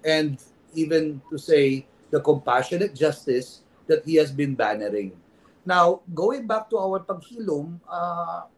[0.05, 0.43] and
[0.75, 5.13] even to say the compassionate justice that he has been bannering.
[5.65, 8.49] Now, going back to our paghilom, uh,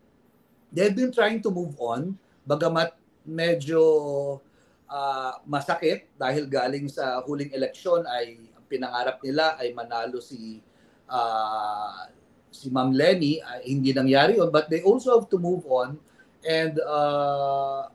[0.72, 2.16] they've been trying to move on,
[2.46, 2.94] bagamat
[3.26, 4.40] medyo
[4.88, 10.62] uh, masakit dahil galing sa huling eleksyon ay ang pinangarap nila ay manalo si
[11.10, 12.06] uh,
[12.50, 15.98] si Ma'am Lenny, uh, hindi nangyari yon but they also have to move on
[16.46, 17.90] and uh,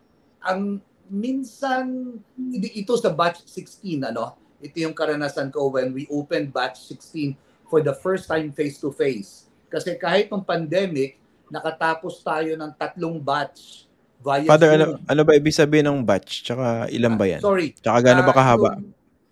[0.46, 2.18] ang minsan
[2.54, 7.34] ito sa batch 16 ano ito yung karanasan ko when we opened batch 16
[7.70, 11.18] for the first time face to face kasi kahit ng pandemic
[11.50, 13.86] nakatapos tayo ng tatlong batch
[14.18, 14.78] via Father, Zoom.
[14.82, 16.42] ano, ano ba ibig sabihin ng batch?
[16.42, 17.42] Tsaka ilan ba yan?
[17.46, 17.78] Sorry.
[17.78, 18.70] Tsaka gaano ba Ah, kahaba?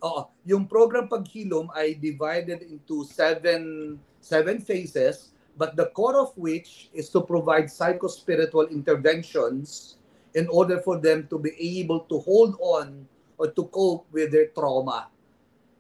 [0.06, 6.90] Oo, yung program paghilom ay divided into seven seven phases but the core of which
[6.92, 9.98] is to provide psychospiritual interventions
[10.34, 13.06] in order for them to be able to hold on
[13.38, 15.10] or to cope with their trauma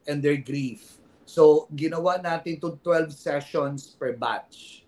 [0.05, 1.01] and their grief.
[1.25, 4.85] So, ginawa natin to 12 sessions per batch.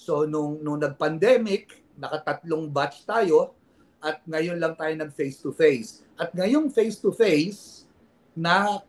[0.00, 3.52] So, nung, nung nag-pandemic, nakatatlong batch tayo
[4.00, 6.06] at ngayon lang tayo nag face-to-face.
[6.16, 7.84] At ngayong face-to-face
[8.32, 8.80] na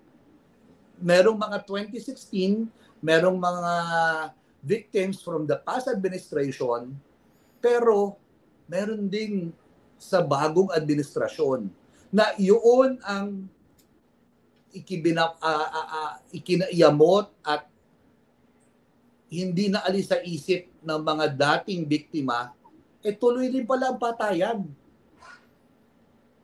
[1.00, 2.70] merong mga 2016,
[3.04, 3.74] merong mga
[4.64, 6.96] victims from the past administration,
[7.60, 8.16] pero
[8.68, 9.52] meron ding
[10.00, 11.68] sa bagong administrasyon
[12.14, 13.50] na yun ang
[14.74, 17.70] ikibina, uh, uh, uh, ikinaiyamot at
[19.34, 22.54] hindi na alis sa isip ng mga dating biktima,
[23.02, 24.62] eh tuloy rin pala ang patayan.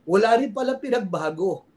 [0.09, 1.68] Wala rin pala pinagbago.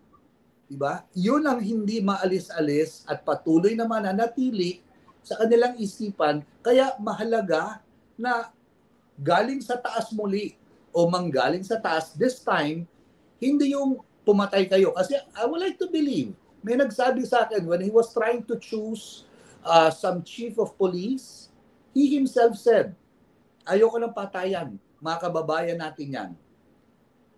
[0.73, 1.05] Diba?
[1.13, 4.81] Yun ang hindi maalis-alis at patuloy na mananatili
[5.21, 6.41] sa kanilang isipan.
[6.65, 7.85] Kaya mahalaga
[8.17, 8.49] na
[9.21, 10.57] galing sa taas muli
[10.89, 12.89] o manggaling sa taas this time,
[13.37, 14.97] hindi yung pumatay kayo.
[14.97, 16.33] Kasi I would like to believe,
[16.65, 19.29] may nagsabi sa akin when he was trying to choose
[19.61, 21.53] uh, some chief of police,
[21.93, 22.97] he himself said,
[23.69, 26.31] ayoko ng patayan, mga kababayan natin yan.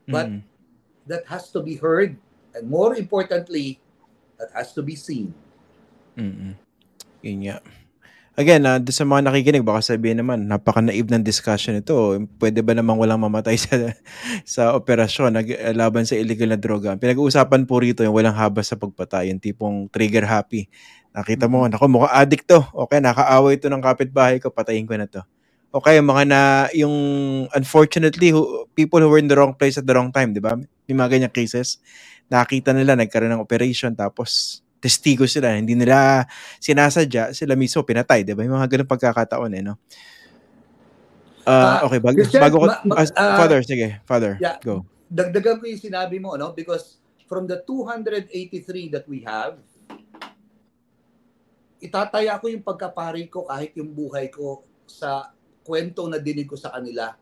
[0.07, 0.41] But Mm.
[1.11, 2.17] that has to be heard
[2.55, 3.83] and more importantly,
[4.39, 5.35] that has to be seen.
[6.15, 6.55] Mm-mm.
[7.23, 7.59] Yun nga.
[8.35, 11.95] Again, uh, sa mga nakikinig, baka sabihin naman, napaka-naive ng discussion ito.
[12.35, 13.95] Pwede ba namang walang mamatay sa
[14.43, 15.47] sa operasyon nag,
[15.79, 16.99] laban sa illegal na droga?
[16.99, 20.67] Pinag-uusapan po rito yung walang habas sa pagpatay, yung tipong trigger happy.
[21.15, 22.59] Nakita mo, nako, mukhang addict to.
[22.75, 25.23] Okay, nakaaway to ng kapitbahay ko, patayin ko na to.
[25.75, 26.97] Okay, yung mga na, yung
[27.51, 30.55] unfortunately, who, people who were in the wrong place at the wrong time, di ba?
[30.87, 31.83] May mga ganyang cases.
[32.31, 36.31] Nakita nila, nagkaroon ng operation, tapos testigo sila, hindi nila
[36.63, 38.47] sinasadya, sila mismo pinatay, di ba?
[38.47, 39.75] Yung mga ganun pagkakataon eh, no?
[41.43, 44.57] Uh, okay, bago, Christian, bago ko, ma- ma- ah, Father, sige, Father, yeah.
[44.63, 44.87] go.
[45.11, 46.55] dagdagan ko yung sinabi mo, no?
[46.55, 49.59] Because from the 283 that we have,
[51.83, 55.34] itataya ko yung pagkapari ko kahit yung buhay ko sa
[55.65, 57.17] kwento na dinig ko sa kanila.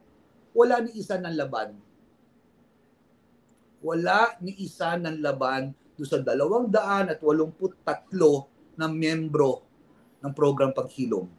[0.52, 1.78] Wala ni isa ng laban.
[3.81, 9.62] Wala ni isa ng laban do sa dalawang daan at walumput tatlo na miyembro
[10.18, 11.31] ng program paghilom.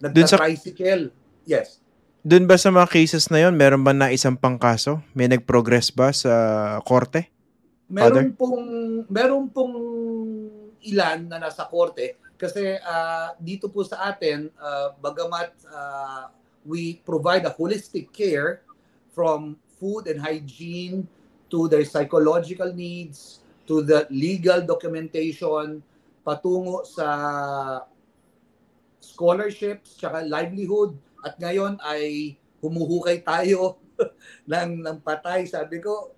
[0.00, 1.12] Nagka-tricycle.
[1.44, 1.84] Yes.
[2.26, 5.04] Doon ba sa mga cases na yon, meron ba na isang pangkaso?
[5.14, 6.32] May nag-progress ba sa
[6.82, 7.30] korte?
[7.86, 8.66] Meron pong
[9.06, 9.76] meron pong
[10.82, 16.34] ilan na nasa korte kasi ah, dito po sa atin ah, bagamat ah,
[16.66, 18.66] we provide a holistic care
[19.14, 21.06] from food and hygiene
[21.48, 25.80] to their psychological needs to the legal documentation
[26.26, 27.08] patungo sa
[28.98, 30.98] scholarships tsaka livelihood.
[31.22, 33.78] At ngayon ay humuhukay tayo
[34.50, 35.46] ng ng patay.
[35.46, 36.16] Sabi ko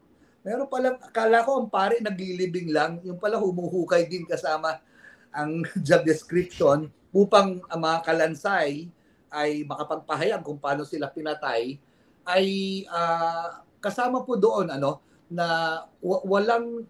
[0.48, 4.80] Meron pala, akala ko ang pare naglilibing lang, yung pala humuhukay din kasama
[5.28, 8.88] ang job description upang ang mga kalansay
[9.32, 11.76] ay makapagpahayag kung paano sila pinatay
[12.28, 12.46] ay
[12.92, 15.46] ah, kasama po doon ano na
[16.00, 16.84] wa- walang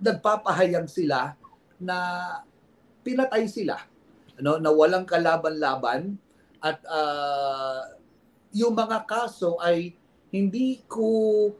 [0.00, 1.36] nagpapahayag sila
[1.78, 1.96] na
[3.02, 3.78] pinatay sila
[4.38, 6.18] ano na walang kalaban-laban
[6.62, 7.98] at ah,
[8.52, 9.96] yung mga kaso ay
[10.32, 11.04] hindi ko,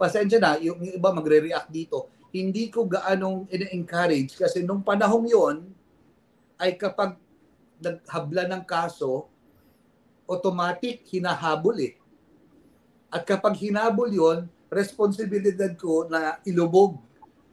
[0.00, 5.56] pasensya na, yung, yung iba magre-react dito, hindi ko gaanong ina-encourage kasi nung panahong yon
[6.56, 7.20] ay kapag
[7.84, 9.28] naghabla ng kaso,
[10.28, 11.94] automatic hinahabol eh.
[13.12, 16.96] At kapag hinabol yon responsibilidad ko na ilubog,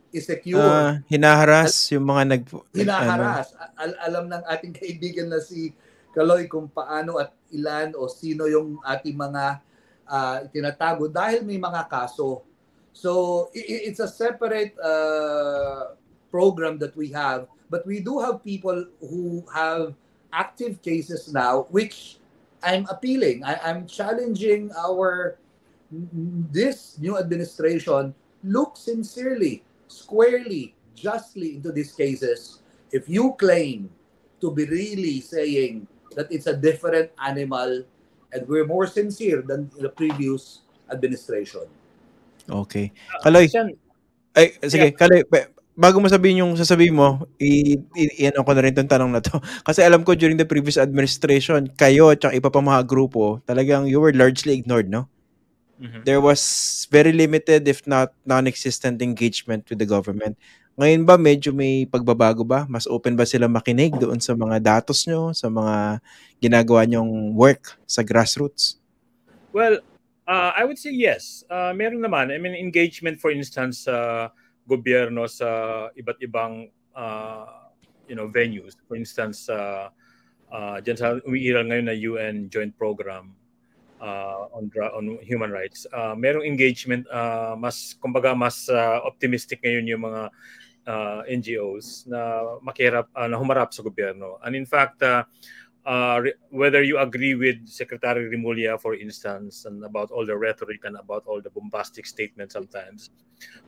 [0.09, 2.43] i-secure, Ah, hinaharas yung mga nag...
[2.49, 3.53] ano, hinaharas.
[3.77, 5.75] Al- alam ng ating kaibigan na si
[6.15, 9.61] Kaloy kung paano at ilan o sino yung ating mga
[10.09, 12.41] ah, tinatago dahil may mga kaso.
[12.99, 15.95] So it's a separate uh,
[16.27, 19.95] program that we have, but we do have people who have
[20.35, 22.18] active cases now, which
[22.63, 23.43] I'm appealing.
[23.43, 25.37] I, I'm challenging our
[26.53, 32.61] this new administration look sincerely, squarely, justly into these cases.
[32.91, 33.89] If you claim
[34.41, 37.83] to be really saying that it's a different animal
[38.33, 41.65] and we're more sincere than the previous administration.
[42.49, 42.91] Okay.
[43.21, 43.49] Kaloy,
[44.35, 48.63] ay, sige, Kaloy, ba- bago mo sabihin yung sasabihin mo, i, i, i- ko na
[48.67, 49.39] rin tong tanong na to.
[49.67, 54.03] Kasi alam ko during the previous administration, kayo at iba pa mga grupo, talagang you
[54.03, 55.07] were largely ignored, no?
[55.79, 56.03] mhm.
[56.03, 56.41] there was
[56.91, 60.35] very limited if not non-existent engagement with the government.
[60.79, 62.63] Ngayon ba medyo may pagbabago ba?
[62.67, 65.99] Mas open ba sila makinig doon sa mga datos nyo, sa mga
[66.39, 68.79] ginagawa nyong work sa grassroots?
[69.51, 69.83] Well,
[70.23, 71.43] uh, I would say yes.
[71.51, 72.31] Uh, meron naman.
[72.31, 74.29] I mean, engagement, for instance, sa
[74.69, 75.49] gobyerno sa
[75.97, 77.65] iba't ibang uh,
[78.05, 78.77] you know venues.
[78.85, 79.89] For instance, uh,
[80.53, 83.33] uh, dyan sa umiiral ngayon na UN Joint Program
[83.97, 85.89] uh, on on human rights.
[85.89, 90.21] Uh, merong engagement, uh, mas kumbaga mas uh, optimistic ngayon yung mga
[90.89, 94.41] uh, NGOs na makirap uh, na humarap sa gobyerno.
[94.41, 95.23] And in fact, uh,
[95.85, 100.97] uh, whether you agree with Secretary Rimulya, for instance, and about all the rhetoric and
[100.97, 103.11] about all the bombastic statements sometimes,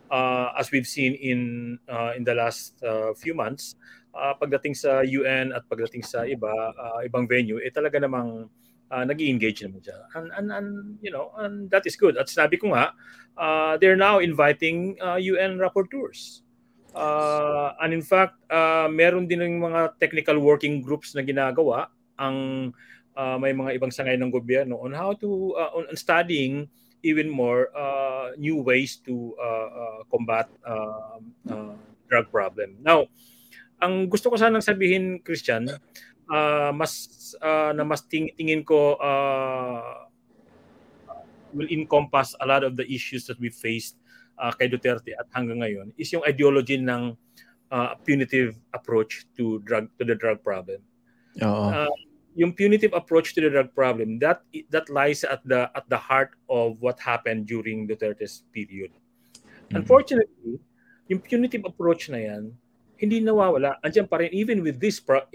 [0.10, 3.76] uh, as we've seen in uh, in the last uh, few months,
[4.16, 8.50] uh, pagdating sa UN at pagdating sa iba uh, ibang venue, eh talaga namang
[8.92, 9.98] uh, nag-engage naman siya.
[10.14, 10.70] And, and, and,
[11.00, 12.20] you know, and that is good.
[12.20, 12.92] At sabi ko nga,
[13.40, 16.44] uh, they're now inviting uh, UN rapporteurs.
[16.92, 21.88] Uh, and in fact, uh, meron din ng mga technical working groups na ginagawa
[22.22, 22.38] ang
[23.18, 26.70] uh, may mga ibang sangay ng gobyerno on how to uh, on, on studying
[27.02, 31.18] even more uh, new ways to uh, uh, combat uh,
[31.50, 31.74] uh,
[32.06, 32.78] drug problem.
[32.86, 33.10] Now,
[33.82, 35.66] ang gusto ko sanang sabihin, Christian,
[36.30, 37.10] uh, mas
[37.42, 40.06] uh, na mas ting- tingin ko uh,
[41.52, 43.98] will encompass a lot of the issues that we faced
[44.38, 47.18] uh, kay Duterte at hanggang ngayon is yung ideology ng
[47.74, 50.80] uh, punitive approach to drug to the drug problem.
[51.42, 51.66] Oo.
[51.74, 51.96] Uh,
[52.36, 56.32] yung punitive approach to the drug problem that that lies at the at the heart
[56.48, 58.92] of what happened during Duterte's period.
[59.70, 59.84] Mhm.
[59.84, 60.60] Unfortunately,
[61.12, 62.56] yung punitive approach na yan
[63.02, 63.82] hindi nawawala.
[63.82, 65.26] Andiyan pa rin even with this pro-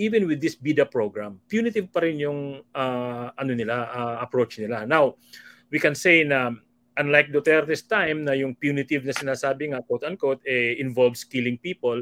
[0.00, 1.36] even with this BIDA program.
[1.44, 4.88] Punitive pa rin yung uh, ano nila uh, approach nila.
[4.88, 5.20] Now,
[5.68, 6.56] we can say na
[6.96, 12.00] unlike Duterte's time na yung punitive na sinasabi nga quote unquote eh, involves killing people,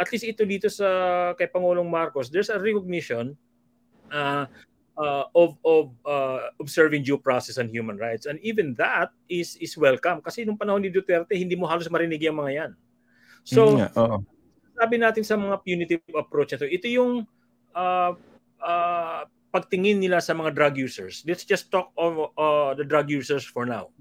[0.00, 0.88] at least ito dito sa
[1.36, 3.36] kay Pangulong Marcos, there's a recognition
[4.12, 4.46] uh,
[4.96, 8.26] uh, of of uh, observing due process and human rights.
[8.26, 12.24] And even that is is welcome kasi nung panahon ni Duterte hindi mo halos marinig
[12.24, 12.72] yung mga yan.
[13.46, 14.16] So, Mm, oo.
[14.74, 17.22] sabi natin sa mga punitive approach na to, ito yung
[17.78, 18.12] uh,
[18.58, 19.22] uh,
[19.54, 21.22] pagtingin nila sa mga drug users.
[21.22, 23.94] Let's just talk of uh, the drug users for now.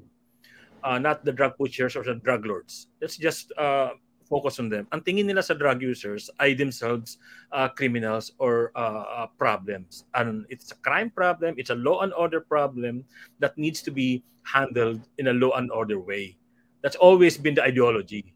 [0.82, 2.90] Uh, not the drug pushers or the drug lords.
[3.02, 4.90] Let's just uh, focus on them.
[4.92, 7.18] Ang tingin nila sa drug users ay themselves
[7.54, 10.06] uh, criminals or uh, uh, problems.
[10.14, 13.06] And it's a crime problem, it's a law and order problem
[13.40, 16.38] that needs to be handled in a law and order way.
[16.82, 18.34] That's always been the ideology.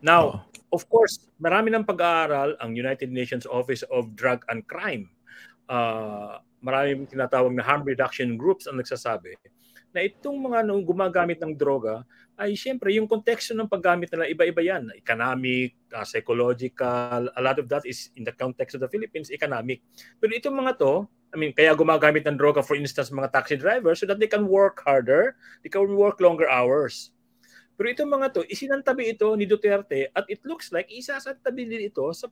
[0.00, 5.08] Now, of course, marami ng pag-aaral ang United Nations Office of Drug and Crime.
[5.68, 9.36] Uh, maraming tinatawag na harm reduction groups ang nagsasabi
[9.92, 12.02] na itong mga nung gumagamit ng droga
[12.40, 14.88] ay siyempre yung konteksto ng paggamit nila iba-iba yan.
[14.96, 19.84] Economic, uh, psychological, a lot of that is in the context of the Philippines, economic.
[20.18, 24.00] Pero itong mga to, I mean, kaya gumagamit ng droga for instance mga taxi drivers
[24.00, 27.12] so that they can work harder, they can work longer hours.
[27.76, 32.04] Pero itong mga to, isinantabi ito ni Duterte at it looks like isasantabi din ito
[32.12, 32.28] sa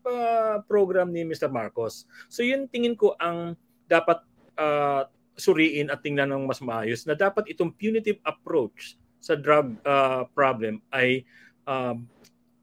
[0.69, 1.49] program ni Mr.
[1.49, 2.05] Marcos.
[2.29, 3.57] So yun tingin ko ang
[3.89, 4.21] dapat
[4.61, 5.09] uh,
[5.41, 10.85] suriin at tingnan ng mas maayos na dapat itong punitive approach sa drug uh, problem
[10.93, 11.25] ay
[11.65, 11.97] uh,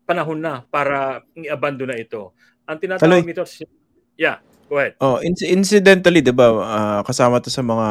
[0.07, 2.31] panahon na para i-abandon na ito.
[2.63, 3.43] Ang tinatawag nito,
[4.15, 4.95] yeah, go ahead.
[5.03, 7.87] Oh, inc- incidentally, 'di ba, ah, kasama 'to sa mga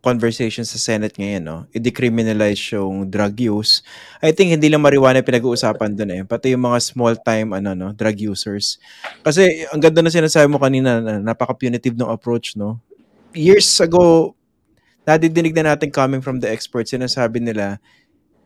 [0.00, 1.58] conversations sa Senate ngayon, no.
[1.72, 3.84] I-decriminalize yung drug use.
[4.20, 7.88] I think hindi lang marijuana pinag-uusapan doon eh, pati yung mga small time ano no,
[7.92, 8.80] drug users.
[9.24, 12.80] Kasi ang ganda na sinasabi mo kanina na napaka-punitive ng approach, no.
[13.34, 14.38] Years ago,
[15.02, 17.82] nadidinig na natin coming from the experts, sinasabi nila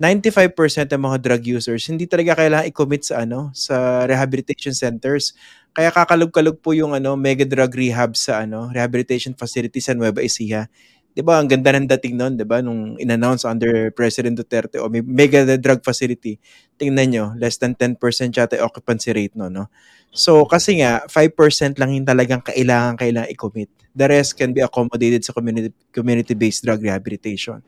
[0.00, 5.34] 95% ng mga drug users hindi talaga kailangan i-commit sa ano sa rehabilitation centers
[5.76, 10.66] kaya kakalog-kalog po yung ano mega drug rehab sa ano rehabilitation facility sa Nueva Ecija.
[11.14, 11.38] 'Di ba?
[11.42, 12.62] Ang ganda ng dating noon, 'di ba?
[12.64, 16.40] Nung in-announce under President Duterte o may mega drug facility.
[16.80, 19.68] Tingnan nyo, less than 10% yata occupancy rate no, no.
[20.14, 23.70] So kasi nga 5% lang yung talagang kailangan kailangan i-commit.
[23.98, 27.66] The rest can be accommodated sa community community-based drug rehabilitation.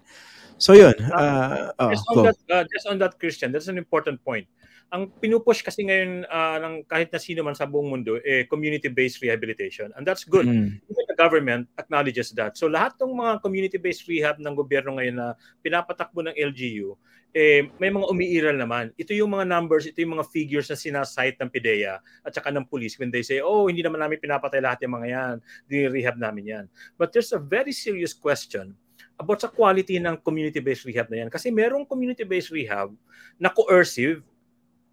[0.62, 2.22] So yun, uh, oh, just on go.
[2.30, 4.46] that uh, just on that Christian, that's an important point.
[4.90, 9.22] Ang pinupush kasi ngayon uh, ng kahit na sino man sa buong mundo eh community-based
[9.22, 10.46] rehabilitation and that's good.
[10.46, 10.82] Mm.
[10.82, 12.58] Even the government acknowledges that.
[12.58, 15.28] So lahat ng mga community-based rehab ng gobyerno ngayon na
[15.62, 16.98] pinapatakbo ng LGU
[17.30, 18.90] eh may mga umiiral naman.
[18.98, 22.66] Ito yung mga numbers, ito yung mga figures na sinasite ng PIDEA at saka ng
[22.66, 25.34] police when they say, oh, hindi naman namin pinapatay lahat yung mga yan.
[25.70, 26.64] Di-rehab namin yan.
[26.98, 28.74] But there's a very serious question
[29.20, 31.30] about sa quality ng community-based rehab na yan.
[31.30, 32.90] Kasi merong community-based rehab
[33.38, 34.26] na coercive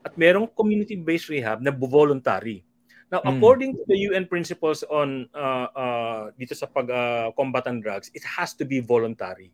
[0.08, 2.64] at merong community-based rehab na voluntary.
[3.12, 3.40] Now, Mm.
[3.40, 8.56] according to the UN principles on uh, uh, dito sa pag-combat ng drugs, it has
[8.56, 9.52] to be voluntary.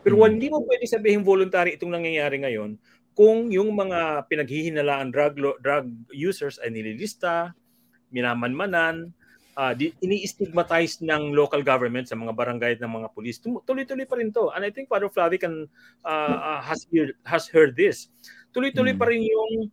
[0.00, 0.28] Pero Mm.
[0.32, 2.80] hindi mo pwede sabihin voluntary itong nangyayari ngayon
[3.12, 7.52] kung yung mga pinaghihinalaan drug drug users ay nililista,
[8.12, 9.12] minamanmanan,
[9.56, 13.40] uh, di, ini-stigmatize ng local government sa mga barangay at ng mga pulis.
[13.40, 14.48] Tuloy-tuloy pa rin to.
[14.52, 15.68] And I think Father Flavi can,
[16.04, 18.08] uh, uh, has, heard, has heard this.
[18.52, 19.00] Tuloy-tuloy Mm.
[19.00, 19.72] pa rin yung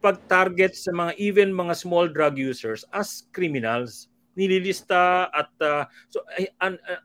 [0.00, 4.08] pag-target sa mga even mga small drug users as criminals.
[4.34, 7.00] Nililista at uh, so ay, an, uh,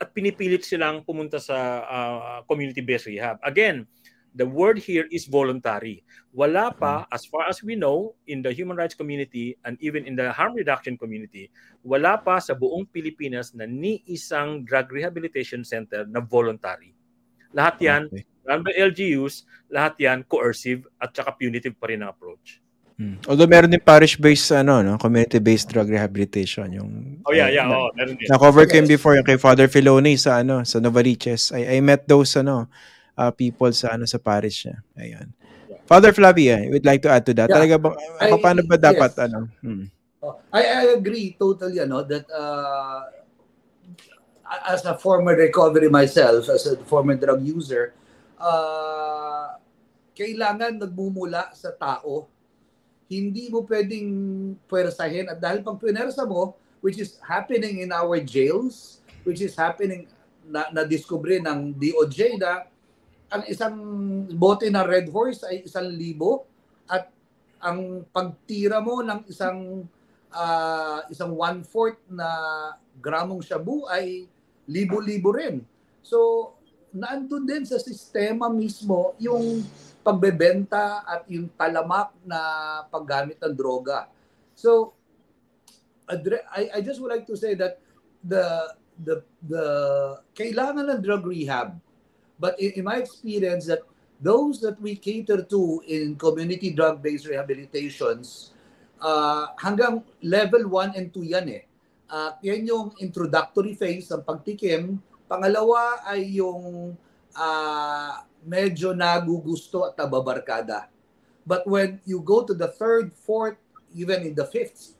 [0.00, 3.40] at pinipilit silang pumunta sa uh, community-based rehab.
[3.42, 3.88] Again,
[4.36, 6.04] the word here is voluntary.
[6.36, 10.12] Wala pa, as far as we know, in the human rights community and even in
[10.12, 11.48] the harm reduction community,
[11.80, 16.95] wala pa sa buong Pilipinas na ni isang drug rehabilitation center na voluntary.
[17.52, 18.24] Lahat yan, Okay.
[18.42, 22.62] run by LGUs, lahat yan coercive at saka punitive pa rin ang approach.
[22.96, 23.20] Mm.
[23.28, 27.90] Although meron din parish-based ano no, community-based drug rehabilitation yung Oh yeah, yeah, na, oh,
[27.92, 28.24] meron din.
[28.24, 28.94] na-cover ko yun Yes.
[28.96, 31.52] before yung kay Father Filoni sa ano sa Novaliches.
[31.52, 32.72] I, I met those ano
[33.12, 34.80] uh, people sa ano sa parish niya.
[34.96, 35.28] Ayun.
[35.84, 37.52] Father Flavia, you would like to add to that?
[37.52, 37.60] Yeah.
[37.60, 39.22] Talaga bang I- paano ba dapat yes.
[39.28, 39.38] ano?
[39.60, 39.92] Hmm.
[40.24, 43.04] Oh, I, I agree totally ano that uh,
[44.66, 47.94] as a former recovery myself as a former drug user
[48.40, 49.58] uh,
[50.16, 52.24] kailangan nagmumula sa tao.
[53.06, 54.08] Hindi mo pwedeng
[54.66, 60.08] pwersahin at dahil pag pwersa mo which is happening in our jails which is happening
[60.42, 62.66] na, na discover ng DOJ na
[63.26, 63.76] ang isang
[64.34, 66.46] bote ng Red Horse ay isang libo
[66.86, 67.10] at
[67.58, 69.86] ang pagtira mo ng isang
[70.30, 72.26] ah, isang one-fourth na
[73.02, 74.30] gramong shabu ay
[74.66, 75.62] libo-libo rin.
[76.02, 76.52] So,
[76.94, 79.62] naandun din sa sistema mismo yung
[80.06, 82.38] pagbebenta at yung talamak na
[82.86, 84.06] paggamit ng droga.
[84.54, 84.94] So,
[86.06, 87.82] I, I just would like to say that
[88.22, 88.70] the
[89.02, 89.64] the the
[90.38, 91.74] kailangan ng drug rehab.
[92.38, 93.82] But in, in my experience that
[94.22, 98.56] those that we cater to in community drug-based rehabilitations,
[99.00, 101.62] uh, hanggang level 1 and 2 yan eh.
[102.06, 105.02] Uh, yan yung introductory phase ng pagtikim.
[105.26, 106.94] Pangalawa ay yung
[107.34, 108.12] uh,
[108.46, 110.86] medyo nagugusto at nababarkada.
[111.46, 113.58] But when you go to the third, fourth,
[113.94, 114.94] even in the fifth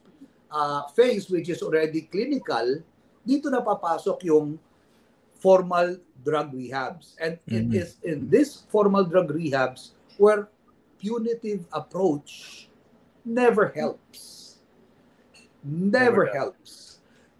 [0.51, 2.83] uh, phase, which is already clinical,
[3.27, 4.59] dito na papasok yung
[5.39, 7.15] formal drug rehabs.
[7.19, 7.55] And mm-hmm.
[7.55, 10.47] it is in this formal drug rehabs where
[10.99, 12.67] punitive approach
[13.23, 14.59] never helps.
[15.63, 16.86] Never, never helps.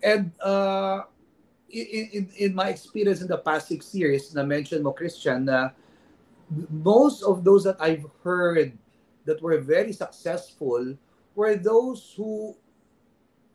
[0.08, 1.04] And uh,
[1.68, 1.84] in,
[2.16, 5.76] in, in my experience in the past six years, na mention mo, Christian, na
[6.72, 8.72] most of those that I've heard
[9.28, 10.96] that were very successful
[11.36, 12.56] were those who,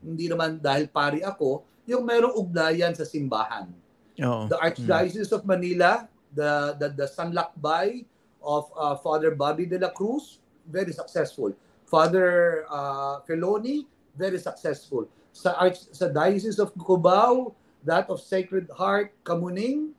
[0.05, 3.73] hindi naman dahil pari ako, yung merong ugnayan sa simbahan
[4.21, 4.45] Oh.
[4.49, 5.37] The Archdiocese mm.
[5.39, 8.05] of Manila, the the, the Sanlakbay
[8.45, 11.55] of uh, Father Bobby de la Cruz, very successful.
[11.89, 13.87] Father uh, Feloni,
[14.17, 15.09] very successful.
[15.33, 19.97] Sa Arch, sa Diocese of Cubao, that of Sacred Heart, Kamuning,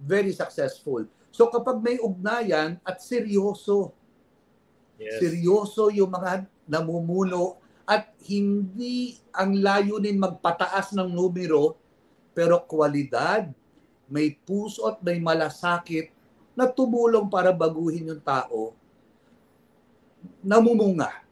[0.00, 1.06] very successful.
[1.30, 3.92] So kapag may ugnayan at seryoso,
[4.96, 5.20] yes.
[5.20, 11.76] seryoso yung mga namumuno at hindi ang layunin magpataas ng numero,
[12.32, 13.52] pero kwalidad,
[14.08, 16.10] may puso at may malasakit
[16.56, 18.72] na tumulong para baguhin yung tao,
[20.40, 21.22] namumunga.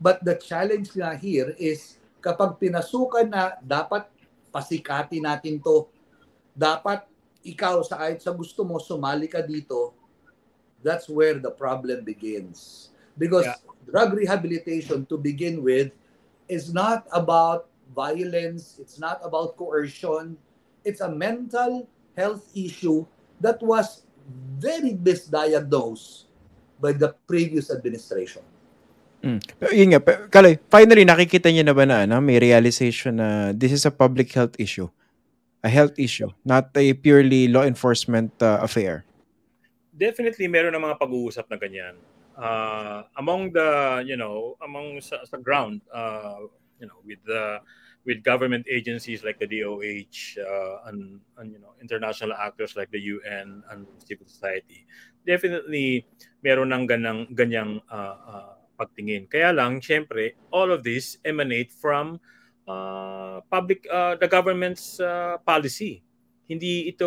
[0.00, 4.06] But the challenge nga here is kapag pinasukan na dapat
[4.52, 5.88] pasikati natin to,
[6.52, 7.04] dapat
[7.40, 9.96] ikaw sa kahit sa gusto mo sumali ka dito,
[10.84, 12.88] that's where the problem begins.
[13.16, 13.58] Because yeah.
[13.88, 15.92] drug rehabilitation to begin with
[16.48, 20.36] is not about violence, it's not about coercion,
[20.84, 23.04] it's a mental health issue
[23.40, 24.04] that was
[24.60, 26.28] very misdiagnosed
[26.80, 28.42] by the previous administration.
[29.20, 29.40] Mm.
[29.60, 30.00] Pero yun nga,
[30.32, 34.32] Kaloy, finally nakikita niyo na ba na ano, may realization na this is a public
[34.32, 34.88] health issue?
[35.60, 39.04] A health issue, not a purely law enforcement uh, affair.
[39.92, 42.00] Definitely meron ng mga pag-uusap na ganyan.
[42.32, 46.40] Uh, among the, you know, among sa, sa ground, uh,
[46.80, 47.60] you know, with the
[48.08, 53.00] with government agencies like the DOH uh, and, and you know international actors like the
[53.00, 54.88] UN and civil society
[55.28, 56.08] definitely
[56.40, 59.28] meron ng ganang ganyang uh, uh, pagtingin.
[59.28, 62.16] Kaya lang syempre all of this emanate from
[62.64, 66.00] uh, public uh, the government's uh, policy.
[66.48, 67.06] Hindi ito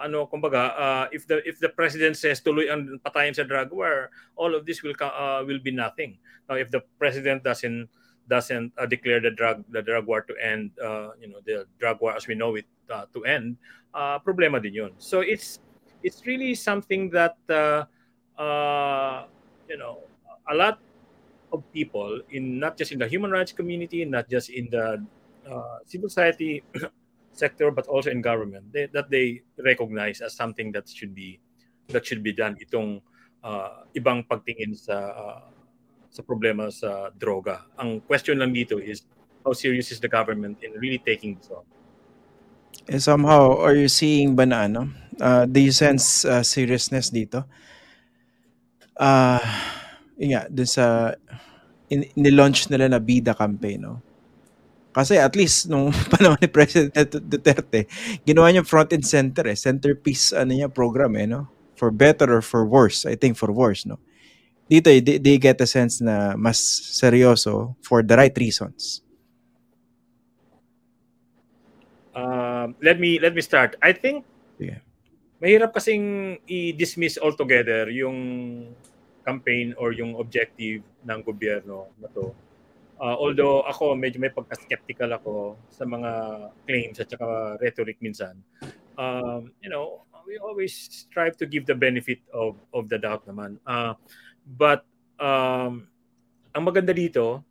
[0.00, 4.08] ano kumbaga uh, if the if the president says tuloy ang patayin sa drug war
[4.38, 6.16] all of this will uh, will be nothing.
[6.46, 7.90] Now if the president doesn't
[8.28, 12.00] doesn't uh, declare the drug the drug war to end uh, you know the drug
[12.00, 13.60] war as we know it uh, to end
[13.92, 14.92] uh, problema din yun.
[14.96, 15.60] So it's
[16.00, 17.84] it's really something that uh,
[18.40, 19.28] uh,
[19.68, 20.04] you know
[20.48, 20.80] a lot
[21.52, 25.00] of people in not just in the human rights community not just in the
[25.48, 26.62] uh, civil society
[27.32, 31.38] sector but also in government they, that they recognize as something that should be
[31.88, 33.00] that should be done itong
[33.44, 35.40] uh, ibang pagtingin sa uh,
[36.08, 37.68] sa problema sa droga.
[37.76, 39.04] Ang question lang dito is
[39.44, 41.64] how serious is the government in really taking this on?
[42.88, 44.88] And somehow, are you seeing ba na ano?
[45.20, 47.44] Uh, do you sense uh, seriousness dito?
[48.96, 49.42] Uh,
[50.18, 51.14] yun nga, dun sa
[51.88, 53.94] in, in-launch nila na Bida campaign, no?
[54.92, 56.92] Kasi at least nung panahon ni President
[57.22, 57.86] Duterte,
[58.26, 61.46] ginawa niya front and center eh, centerpiece ano niya program eh, no?
[61.78, 64.02] For better or for worse, I think for worse, no?
[64.68, 66.60] dito they, they get a sense na mas
[66.92, 69.00] seryoso for the right reasons.
[72.12, 73.80] Uh, let me let me start.
[73.80, 74.28] I think
[74.60, 74.84] yeah.
[75.40, 78.16] mahirap kasing i-dismiss altogether yung
[79.28, 82.32] campaign or yung objective ng gobyerno na to.
[82.96, 86.10] Uh, although ako medyo may pagka-skeptical ako sa mga
[86.64, 88.40] claims at saka rhetoric minsan.
[88.96, 93.60] Um, you know, we always strive to give the benefit of of the doubt naman.
[93.68, 93.92] Uh,
[94.48, 94.88] But
[95.20, 95.84] um,
[96.56, 97.44] ang maganda dito,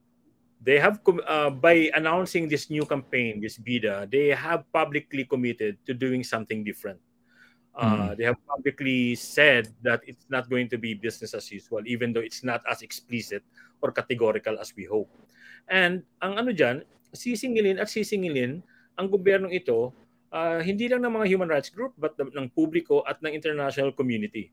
[0.58, 5.94] they have uh, by announcing this new campaign, this BIDA, they have publicly committed to
[5.94, 6.98] doing something different.
[7.78, 8.18] Uh, mm.
[8.18, 12.26] They have publicly said that it's not going to be business as usual, even though
[12.26, 13.46] it's not as explicit
[13.86, 15.14] or categorical as we hope.
[15.70, 16.82] And ang ano dyan,
[17.14, 18.66] sisingilin at sisingilin
[18.98, 19.94] ang gobyernong ito,
[20.34, 24.50] uh, hindi lang ng mga human rights group, but ng publiko at ng international community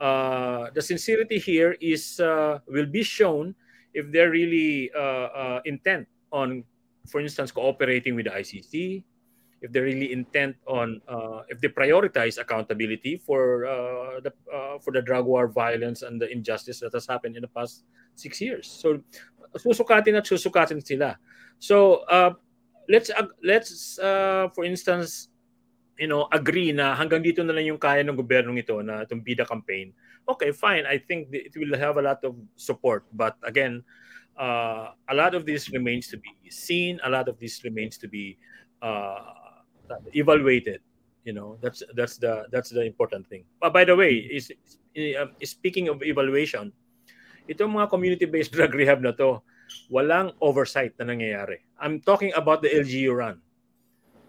[0.00, 3.54] uh, the sincerity here is uh, will be shown
[3.94, 6.64] if they're really uh, uh, intent on,
[7.08, 9.02] for instance, cooperating with the ICC,
[9.66, 14.94] if they're really intent on uh, if they prioritize accountability for uh, the uh, for
[14.94, 17.82] the drug war violence and the injustice that has happened in the past
[18.14, 18.70] six years.
[18.70, 19.02] So
[19.58, 21.18] susukatin at susukatin sila.
[21.58, 22.38] So uh,
[22.86, 23.10] let's
[23.42, 25.34] let's uh, for instance
[25.98, 29.26] you know agree na hanggang dito na lang yung kaya ng gobyernong ito na itong
[29.26, 29.90] bida campaign.
[30.30, 30.86] Okay fine.
[30.86, 33.02] I think it will have a lot of support.
[33.10, 33.82] But again
[34.38, 37.02] uh, a lot of this remains to be seen.
[37.02, 38.38] A lot of this remains to be
[38.78, 39.45] uh,
[40.12, 40.80] evaluated.
[41.26, 43.42] You know, that's that's the that's the important thing.
[43.58, 44.54] But by the way, is,
[44.94, 46.70] uh, speaking of evaluation,
[47.50, 49.42] itong mga community-based drug rehab na to,
[49.90, 51.66] walang oversight na nangyayari.
[51.82, 53.42] I'm talking about the LGU run.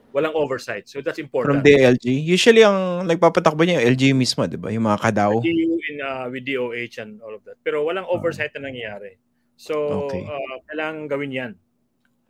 [0.10, 0.89] Walang oversight.
[0.89, 1.62] So that's important.
[1.62, 2.05] From the LG?
[2.10, 4.74] Usually, ang nagpapatakbo niya yung LGU mismo, di ba?
[4.74, 5.38] Yung mga kadaw.
[5.38, 7.62] LGU in, uh, with DOH and all of that.
[7.62, 9.22] Pero walang oversight na nangyayari.
[9.53, 10.26] So, Okay.
[10.26, 11.51] uh, kailangan gawin yan.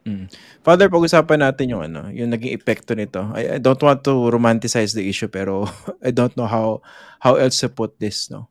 [0.08, 0.32] Mm.
[0.64, 3.20] Father, pag-usapan natin yung ano, yung naging epekto nito.
[3.36, 5.68] I, I don't want to romanticize the issue pero
[6.06, 6.80] I don't know how
[7.20, 8.48] how else to put this, no.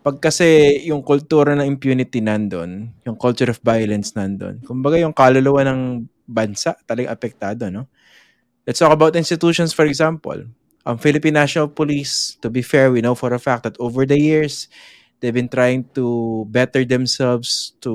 [0.00, 5.60] Pag kasi yung kultura ng impunity nandun, yung culture of violence nandun, kumbaga yung kaluluwa
[5.68, 7.84] ng bansa talagang apektado, no?
[8.64, 10.48] Let's talk about institutions, for example.
[10.88, 14.16] Ang Philippine National Police, to be fair, we know for a fact that over the
[14.16, 14.72] years,
[15.20, 17.92] they've been trying to better themselves to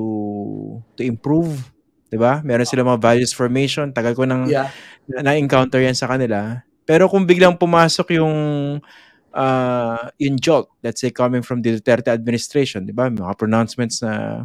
[0.94, 1.74] to improve
[2.16, 2.40] 'di ba?
[2.40, 3.92] Meron sila mga values formation.
[3.92, 4.72] Tagal ko nang Yeah.
[5.04, 6.64] na- na-encounter yan sa kanila.
[6.88, 8.36] Pero kung biglang pumasok yung
[9.36, 13.12] uh, yung jolt, let's say coming from the Duterte administration, 'di ba?
[13.12, 14.44] Mga pronouncements na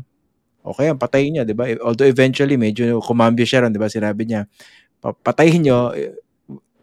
[0.68, 1.72] okay, ang patayin niya, 'di ba?
[1.80, 3.88] Although eventually medyo kumambyo siya ron, 'di ba?
[3.88, 4.44] Sinabi niya,
[5.00, 6.12] "Pa- patayin niyo eh,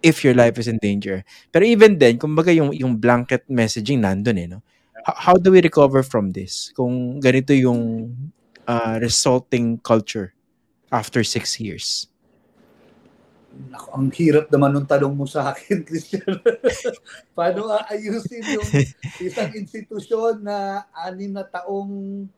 [0.00, 1.26] if your life is in danger.
[1.50, 4.62] Pero even then, kumbaga yung yung blanket messaging nandun eh, no?
[5.04, 6.70] How, how do we recover from this?
[6.74, 8.14] Kung ganito yung
[8.66, 10.37] uh, resulting culture
[10.92, 12.08] after six years.
[13.48, 16.38] Naku, ang hirap naman nung tanong mo sa akin, Christian.
[17.34, 18.70] Paano aayusin yung
[19.26, 22.28] isang institusyon na anim na taong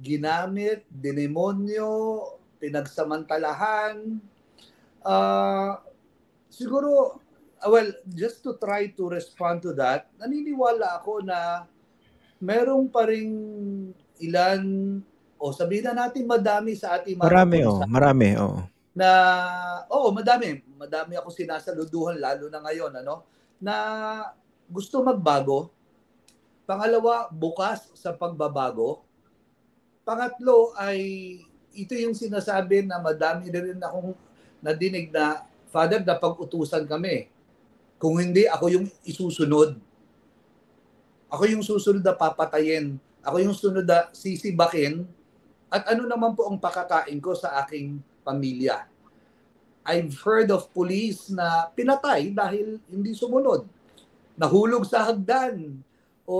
[0.00, 2.24] ginamit, dinemonyo,
[2.58, 4.18] pinagsamantalahan?
[5.06, 5.78] Ah,
[6.50, 7.22] siguro,
[7.62, 11.68] ah, well, just to try to respond to that, naniniwala ako na
[12.42, 13.32] merong pa ring
[14.20, 14.98] ilan,
[15.36, 17.80] o sabihin na natin madami sa ating mga Marami, oh.
[17.84, 18.64] Marami, oh.
[18.96, 19.08] na
[19.92, 20.64] oo, madami.
[20.76, 23.24] Madami ako sinasaluduhan lalo na ngayon ano
[23.60, 23.74] na
[24.68, 25.72] gusto magbago.
[26.66, 29.06] Pangalawa, bukas sa pagbabago.
[30.02, 30.98] Pangatlo ay
[31.76, 34.16] ito yung sinasabi na madami na rin akong
[34.64, 37.28] nadinig na Father, napag-utusan kami.
[38.00, 39.76] Kung hindi, ako yung isusunod.
[41.28, 42.96] Ako yung susunod na papatayin.
[43.20, 45.04] Ako yung sunod na sisibakin.
[45.70, 48.86] At ano naman po ang pakakain ko sa aking pamilya.
[49.86, 53.66] I've heard of police na pinatay dahil hindi sumunod.
[54.34, 55.78] Nahulog sa hagdan
[56.26, 56.36] o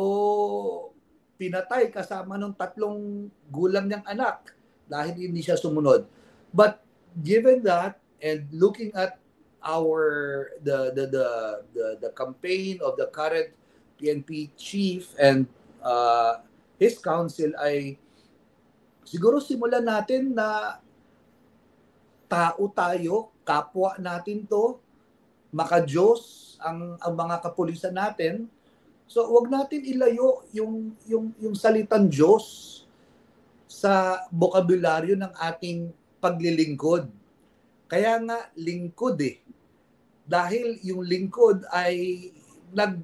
[1.39, 4.51] pinatay kasama ng tatlong gulang niyang anak
[4.91, 6.11] dahil hindi siya sumunod.
[6.51, 6.83] But
[7.23, 9.19] given that and looking at
[9.63, 10.03] our
[10.63, 11.29] the the the
[11.75, 13.51] the, the campaign of the current
[13.99, 15.47] PNP chief and
[15.83, 16.43] uh,
[16.79, 17.99] his council ay
[19.07, 20.83] siguro simulan natin na
[22.27, 24.83] tao tayo, kapwa natin to,
[25.55, 28.51] maka-Diyos ang, ang mga kapulisan natin.
[29.07, 32.83] So wag natin ilayo yung yung yung salitang Diyos
[33.71, 37.07] sa bokabularyo ng ating paglilingkod.
[37.87, 39.39] Kaya nga lingkod eh.
[40.27, 42.29] Dahil yung lingkod ay
[42.75, 42.99] nag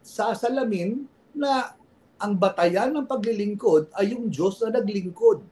[0.00, 1.04] sasalamin
[1.36, 1.76] na
[2.24, 5.44] ang batayan ng paglilingkod ay yung Diyos na naglingkod.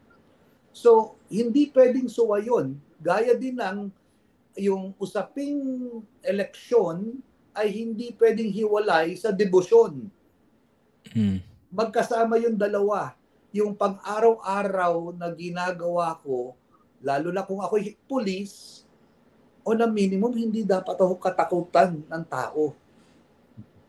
[0.72, 2.80] So, hindi pwedeng suwayon.
[2.96, 3.92] Gaya din ng
[4.56, 5.60] yung usaping
[6.24, 7.20] eleksyon
[7.52, 10.08] ay hindi pwedeng hiwalay sa debosyon.
[11.12, 11.44] Mm.
[11.68, 13.12] Magkasama yung dalawa.
[13.52, 16.56] Yung pang-araw-araw na ginagawa ko,
[17.04, 18.80] lalo na kung ako'y pulis,
[19.60, 22.72] o na minimum, hindi dapat ako katakutan ng tao.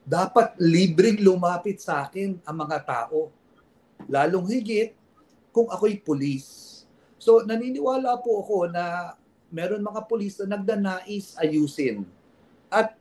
[0.04, 3.32] Dapat libreng lumapit sa akin ang mga tao.
[4.12, 4.92] Lalong higit
[5.56, 6.72] kung ako'y pulis.
[7.16, 9.16] So naniniwala po ako na
[9.48, 12.04] meron mga pulis na nagdanais ayusin.
[12.68, 13.00] At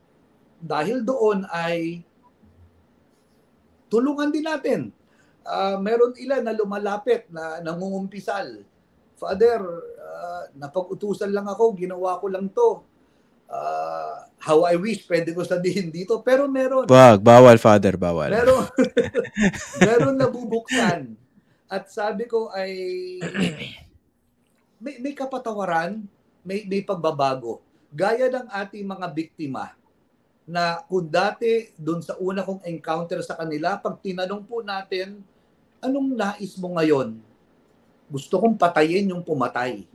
[0.63, 2.07] dahil doon ay
[3.91, 4.81] tulungan din natin.
[5.43, 8.63] Ah, meron ilan na lumalapit na nangungumpisal.
[9.19, 9.59] Father,
[9.99, 12.87] ah, napag-utusan lang ako, ginawa ko lang to.
[13.53, 16.17] Ah, how I wish, pwede ko sabihin dito.
[16.25, 16.89] Pero meron.
[16.89, 18.33] Wag, bawal, father, bawal.
[18.33, 18.65] Meron,
[19.87, 21.13] meron nabubuksan.
[21.69, 22.73] At sabi ko ay
[24.81, 26.01] may, may kapatawaran,
[26.43, 27.61] may, may pagbabago.
[27.93, 29.77] gaya ng ating mga biktima
[30.49, 35.21] na kung dati doon sa una kong encounter sa kanila, pag tinanong po natin,
[35.79, 37.21] anong nais mo ngayon?
[38.09, 39.87] Gusto kong patayin yung pumatay.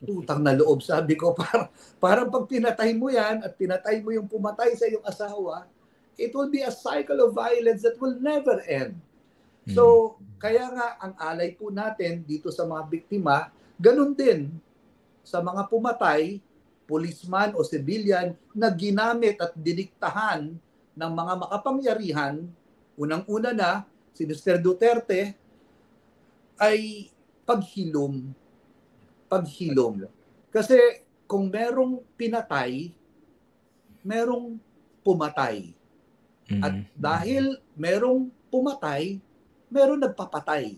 [0.00, 1.68] Utang na loob, sabi ko, parang,
[2.00, 5.68] parang pag pinatay mo yan at pinatay mo yung pumatay sa iyong asawa,
[6.16, 8.96] it will be a cycle of violence that will never end.
[9.70, 14.50] So, kaya nga ang alay po natin dito sa mga biktima, ganun din
[15.20, 16.40] sa mga pumatay,
[16.88, 20.50] policeman o civilian na ginamit at diniktahan
[20.96, 22.34] ng mga makapangyarihan,
[22.98, 23.70] unang-una na
[24.10, 24.58] si Mr.
[24.58, 25.38] Duterte,
[26.58, 27.08] ay
[27.46, 28.34] paghilom.
[29.30, 30.10] Paghilom.
[30.50, 30.76] Kasi
[31.30, 32.90] kung merong pinatay,
[34.02, 34.58] merong
[35.06, 35.70] pumatay.
[36.58, 36.84] At Mm.
[36.98, 37.44] dahil
[37.78, 39.22] merong pumatay,
[39.70, 40.74] meron nagpapatay.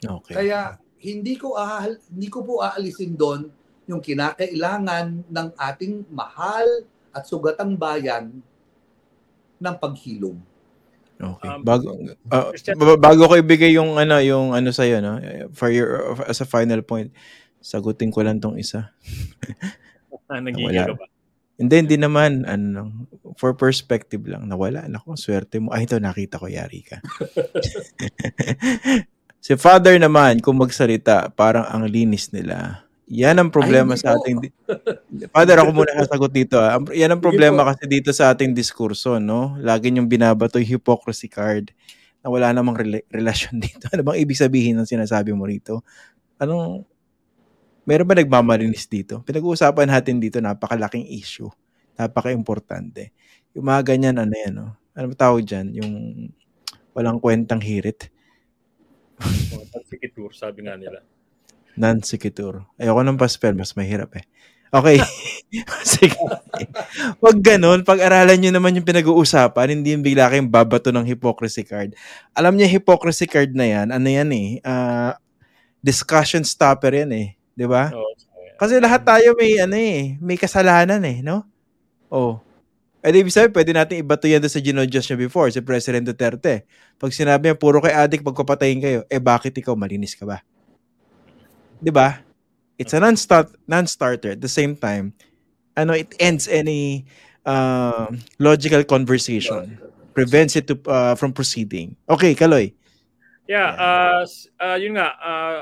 [0.00, 0.32] Okay.
[0.32, 3.52] Kaya hindi ko ahal, hindi ko po aalisin doon
[3.84, 6.64] yung kinakailangan ng ating mahal
[7.12, 8.40] at sugatang bayan
[9.60, 10.40] ng paghilom.
[11.20, 11.48] Okay.
[11.52, 12.00] Um, bago
[12.80, 15.20] ba- bago ko ibigay yung ano yung ano sa no
[15.52, 17.12] for your as a final point
[17.60, 18.88] sagutin ko lang tong isa.
[20.30, 21.10] Ah, nagigil ba?
[21.58, 26.46] Hindi hindi naman ano for perspective lang nawala nako swerte mo ay ito nakita ko
[26.46, 27.02] yari ka.
[29.44, 32.86] si father naman kung magsalita parang ang linis nila.
[33.10, 34.38] Yan ang problema Ay, sa ating
[35.34, 36.62] Father ako muna sasagot dito.
[36.62, 36.78] ah.
[36.78, 39.58] Ang- Yan ang problema kasi dito sa ating diskurso, no?
[39.58, 41.74] Lagi yung binabato yung hypocrisy card
[42.22, 43.90] na wala namang rela- relasyon dito.
[43.90, 45.82] Ano bang ibig sabihin ng sinasabi mo rito?
[46.38, 46.86] Anong
[47.82, 49.26] meron ba nagmamalinis dito?
[49.26, 51.50] Pinag-uusapan natin dito napakalaking issue.
[51.98, 53.10] Napaka-importante.
[53.58, 54.70] Yung mga ganyan ano yan, no?
[54.94, 55.66] Ano ba tawag diyan?
[55.82, 55.92] Yung
[56.94, 58.06] walang kwentang hirit.
[59.50, 61.02] Oh, Pagsikitur, sabi nga nila.
[61.80, 62.68] Non-sequitur.
[62.76, 64.24] Ayoko ng paspel, mas mahirap eh.
[64.70, 65.00] Okay.
[65.96, 66.14] Sige.
[67.18, 67.82] Huwag ganun.
[67.82, 71.96] Pag-aralan nyo naman yung pinag-uusapan, hindi yung bigla kayong babato ng hypocrisy card.
[72.36, 75.18] Alam niyo, hypocrisy card na yan, ano yan eh, ah,
[75.82, 77.28] discussion stopper yan eh.
[77.56, 77.90] Di ba?
[77.90, 78.14] Oh,
[78.60, 81.48] Kasi lahat tayo may, ano eh, may kasalanan eh, no?
[82.12, 82.38] Oh.
[83.00, 86.68] Eh, ibig sabihin, pwede natin ibato yan sa ginodjust niya before, si President Duterte.
[87.00, 90.44] Pag sinabi niya, puro kay adik, pagpapatayin kayo, eh bakit ikaw malinis ka ba?
[91.80, 92.20] Di ba?
[92.76, 94.36] It's a non-start, non-starter.
[94.36, 95.12] At the same time,
[95.76, 97.04] ano, it ends any
[97.44, 98.08] uh,
[98.38, 99.80] logical conversation.
[100.12, 101.96] Prevents it to, uh, from proceeding.
[102.08, 102.72] Okay, Kaloy.
[103.48, 104.22] Yeah, uh,
[104.60, 105.60] uh, yun nga, uh,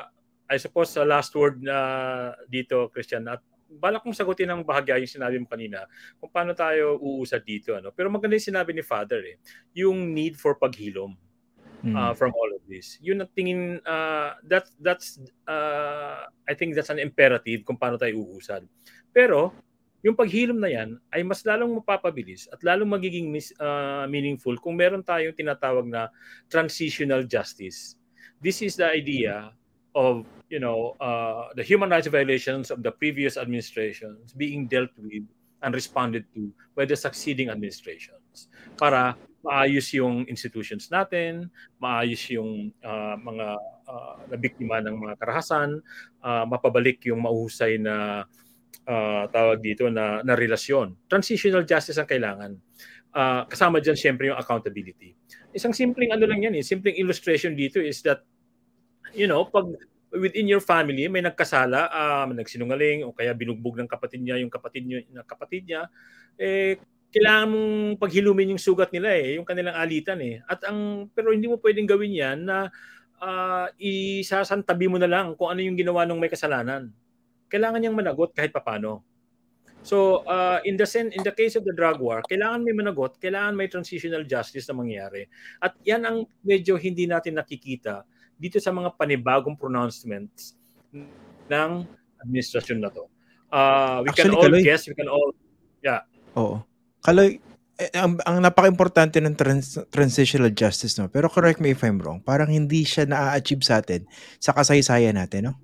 [0.50, 5.08] I suppose sa last word na dito, Christian, at balak kong sagutin ng bahagya yung
[5.08, 5.84] sinabi mo kanina
[6.16, 7.76] kung paano tayo uusad dito.
[7.76, 7.92] Ano?
[7.92, 9.36] Pero maganda yung sinabi ni Father, eh,
[9.76, 11.12] yung need for paghilom
[11.78, 11.94] Mm.
[11.94, 12.98] uh, from all of this.
[12.98, 18.18] Yun ang tingin, uh, that, that's, uh, I think that's an imperative kung paano tayo
[18.18, 18.66] uusad.
[19.14, 19.54] Pero,
[20.02, 24.78] yung paghilom na yan ay mas lalong mapapabilis at lalong magiging mis, uh, meaningful kung
[24.78, 26.10] meron tayong tinatawag na
[26.46, 27.98] transitional justice.
[28.38, 29.50] This is the idea
[29.98, 35.26] of you know uh, the human rights violations of the previous administrations being dealt with
[35.66, 38.46] and responded to by the succeeding administrations
[38.78, 41.46] para maayos yung institutions natin,
[41.78, 43.46] maayos yung uh, mga
[43.86, 45.78] uh, nabiktima ng mga karahasan,
[46.22, 48.26] uh, mapabalik yung mahusay na
[48.88, 50.96] uh, tawag dito na, na relasyon.
[51.06, 52.52] Transitional justice ang kailangan.
[53.08, 55.16] Uh, kasama dyan siyempre yung accountability.
[55.54, 58.20] Isang simpleng ano lang yan eh, simpleng illustration dito is that
[59.16, 59.64] you know, pag
[60.12, 64.84] within your family may nagkasala, um, nagsinungaling o kaya binugbog ng kapatid niya yung kapatid
[64.84, 65.88] niya, kapatid niya,
[66.40, 70.44] eh kailangan mong paghilumin yung sugat nila eh, yung kanilang alitan eh.
[70.44, 72.68] At ang pero hindi mo pwedeng gawin 'yan na
[73.20, 76.92] uh, isasantabi mo na lang kung ano yung ginawa ng may kasalanan.
[77.48, 79.00] Kailangan niyang managot kahit papano.
[79.80, 83.16] So, uh, in the sen- in the case of the drug war, kailangan may managot,
[83.16, 85.24] kailangan may transitional justice na mangyari.
[85.64, 88.04] At 'yan ang medyo hindi natin nakikita
[88.36, 90.60] dito sa mga panibagong pronouncements
[91.48, 91.70] ng
[92.20, 93.08] administrasyon na to.
[93.48, 95.32] Uh, we Actually, can all Kaloy- guess, we can all
[96.38, 96.67] Oo.
[97.02, 97.38] Kaloy,
[97.78, 101.06] eh, ang, ang napaka-importante ng trans- transitional justice, no?
[101.06, 104.02] Pero correct me if I'm wrong, parang hindi siya na-achieve sa atin
[104.42, 105.54] sa kasaysayan natin, no?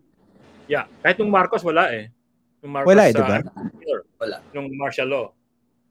[0.70, 2.14] Yeah, kahit nung Marcos wala eh.
[2.62, 3.38] Nung Marcos Wala eh, di ba?
[4.16, 4.36] Wala.
[4.56, 5.26] Nung martial law.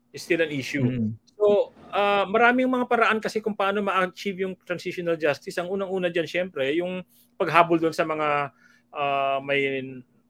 [0.10, 0.82] It's still an issue.
[0.82, 1.14] Mm.
[1.38, 5.60] So, ah, maraming mga paraan kasi kung paano ma-achieve yung transitional justice.
[5.60, 7.04] Ang unang-una diyan syempre, yung
[7.38, 8.50] paghabol doon sa mga
[8.96, 9.62] ah, may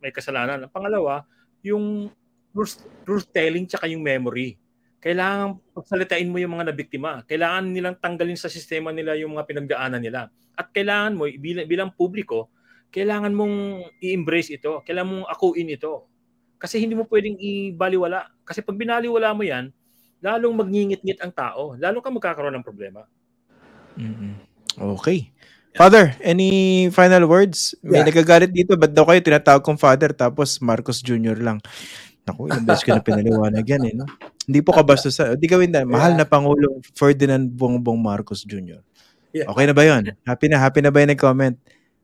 [0.03, 0.65] may kasalanan.
[0.65, 1.23] Ang pangalawa,
[1.63, 2.11] yung
[2.51, 4.59] truth, truth telling tsaka yung memory.
[5.03, 7.27] Kailangan pagsalitain mo yung mga nabiktima.
[7.27, 10.31] Kailangan nilang tanggalin sa sistema nila yung mga pinagdaanan nila.
[10.55, 12.47] At kailangan mo bilang, bilang publiko,
[12.87, 14.79] kailangan mong i-embrace ito.
[14.87, 16.07] Kailangan mong akuin ito.
[16.55, 18.31] Kasi hindi mo pwedeng ibaliwala.
[18.47, 19.75] Kasi pag binaliwala mo yan,
[20.23, 21.75] lalong magngingit-ngit ang tao.
[21.75, 23.03] Lalo ka magkakaroon ng problema.
[23.99, 24.39] Mm-mm.
[24.79, 25.35] Okay.
[25.73, 27.73] Father, any final words?
[27.83, 28.07] May Yeah.
[28.07, 28.77] nagagalit dito.
[28.77, 31.41] Ba't daw kayo tinatawag kong father tapos Marcos Jr.
[31.43, 31.59] lang?
[32.23, 33.93] Naku, yung best ko na pinaliwanag yan eh.
[33.99, 34.07] No?
[34.47, 35.19] Hindi po kabastos.
[35.19, 35.83] Hindi gawin na.
[35.83, 38.79] Mahal na Pangulong Ferdinand Bongbong Marcos Jr.
[39.35, 39.49] Yeah.
[39.49, 40.13] Okay na ba yon?
[40.23, 41.57] Happy na, happy na ba yung nag-comment?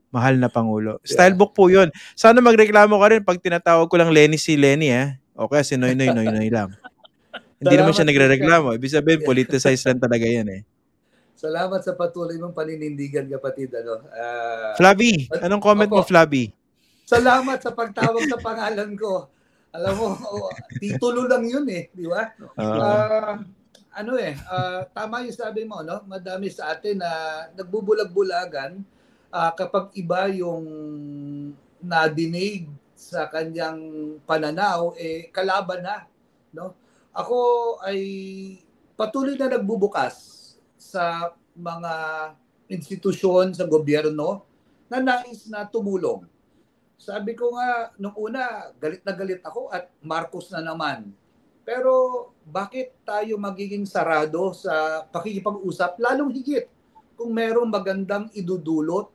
[0.10, 0.98] Mahal na Pangulo.
[1.06, 1.94] Stylebook po yun.
[2.18, 5.14] Sana magreklamo ka rin pag tinatawag ko lang Lenny si Lenny eh.
[5.38, 6.74] Okay, si Noy Noy Noy Noy lang.
[7.62, 8.74] Hindi naman siya nagre-reklamo.
[8.76, 9.28] Ibig sabihin, Yeah.
[9.30, 10.62] politicize lang talaga yan eh.
[11.38, 13.72] Salamat sa patuloy mong paninindigan, kapatid.
[13.72, 14.04] Ano?
[14.12, 16.10] Ah, Flavi, anong comment mo, Opo.
[16.12, 16.52] Flavi?
[17.10, 19.26] salamat sa pagtawag sa pangalan ko.
[19.70, 20.50] Alam mo, oh,
[20.82, 22.34] titulo lang yun eh, di ba?
[22.58, 23.36] Ah, Ah,
[24.02, 26.02] ano eh, ah, tama yung sabi mo, no?
[26.10, 27.12] Madami sa atin na
[27.54, 28.82] nagbubulag-bulagan
[29.30, 30.66] ah, kapag iba yung
[31.80, 33.80] nadinig sa kanyang
[34.28, 36.04] pananaw, eh, kalaban na.
[36.52, 36.76] No?
[37.14, 37.38] Ako
[37.86, 38.02] ay
[39.00, 40.36] patuloy na nagbubukas
[40.76, 41.94] sa mga
[42.70, 44.44] institusyon sa gobyerno
[44.92, 46.28] na nais na tumulong.
[47.00, 51.16] Sabi ko nga, nung una, galit na galit ako at Marcos na naman.
[51.64, 55.96] Pero bakit tayo magiging sarado sa pakikipag-usap?
[55.96, 56.68] Lalong higit
[57.16, 59.08] kung merong magandang idudulot,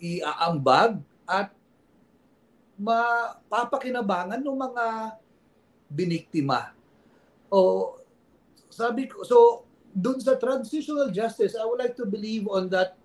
[0.00, 1.52] iaambag, at
[2.80, 4.86] mapapakinabangan ng mga
[5.92, 6.72] biniktima.
[7.52, 7.92] O
[8.72, 12.96] sabi ko, so dun sa transitional justice, I would like to believe on that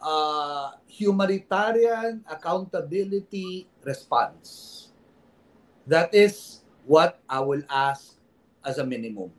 [0.00, 4.90] uh, humanitarian accountability response.
[5.86, 8.16] That is what I will ask
[8.64, 9.32] as a minimum.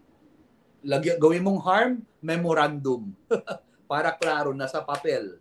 [0.86, 1.92] Lagi, gawin mong harm,
[2.24, 3.14] memorandum.
[3.90, 5.38] Para klaro na sa papel.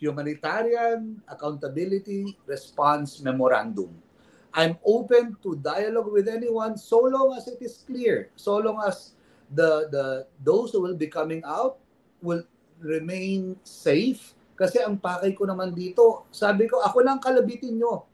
[0.00, 3.92] Humanitarian Accountability Response Memorandum.
[4.56, 9.14] I'm open to dialogue with anyone so long as it is clear, so long as
[9.52, 10.04] the the
[10.42, 11.78] those who will be coming out
[12.24, 12.42] will
[12.80, 18.04] remain safe kasi ang pakay ko naman dito, sabi ko, ako lang kalabitin nyo.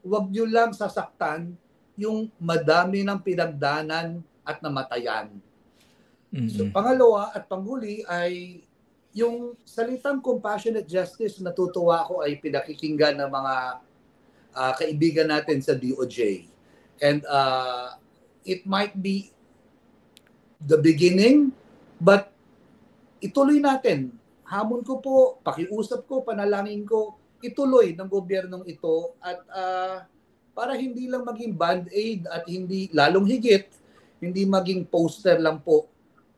[0.00, 1.52] Huwag nyo lang sasaktan
[2.00, 5.36] yung madami ng pinagdanan at namatayan.
[6.48, 6.72] So, mm-mm.
[6.72, 8.64] pangalawa at panghuli ay
[9.12, 13.54] yung salitang compassionate justice natutuwa ako ay pinakikinggan ng mga
[14.56, 16.48] ah, kaibigan natin sa DOJ.
[17.04, 18.00] And uh,
[18.48, 19.28] it might be
[20.56, 21.52] the beginning,
[22.00, 22.32] but
[23.20, 24.21] ituloy natin.
[24.52, 30.04] Hamon ko po, pakiusap ko, panalangin ko, ituloy ng gobyernong ito at ah,
[30.52, 33.64] para hindi lang maging band-aid at hindi lalong higit,
[34.20, 35.88] hindi maging poster lang po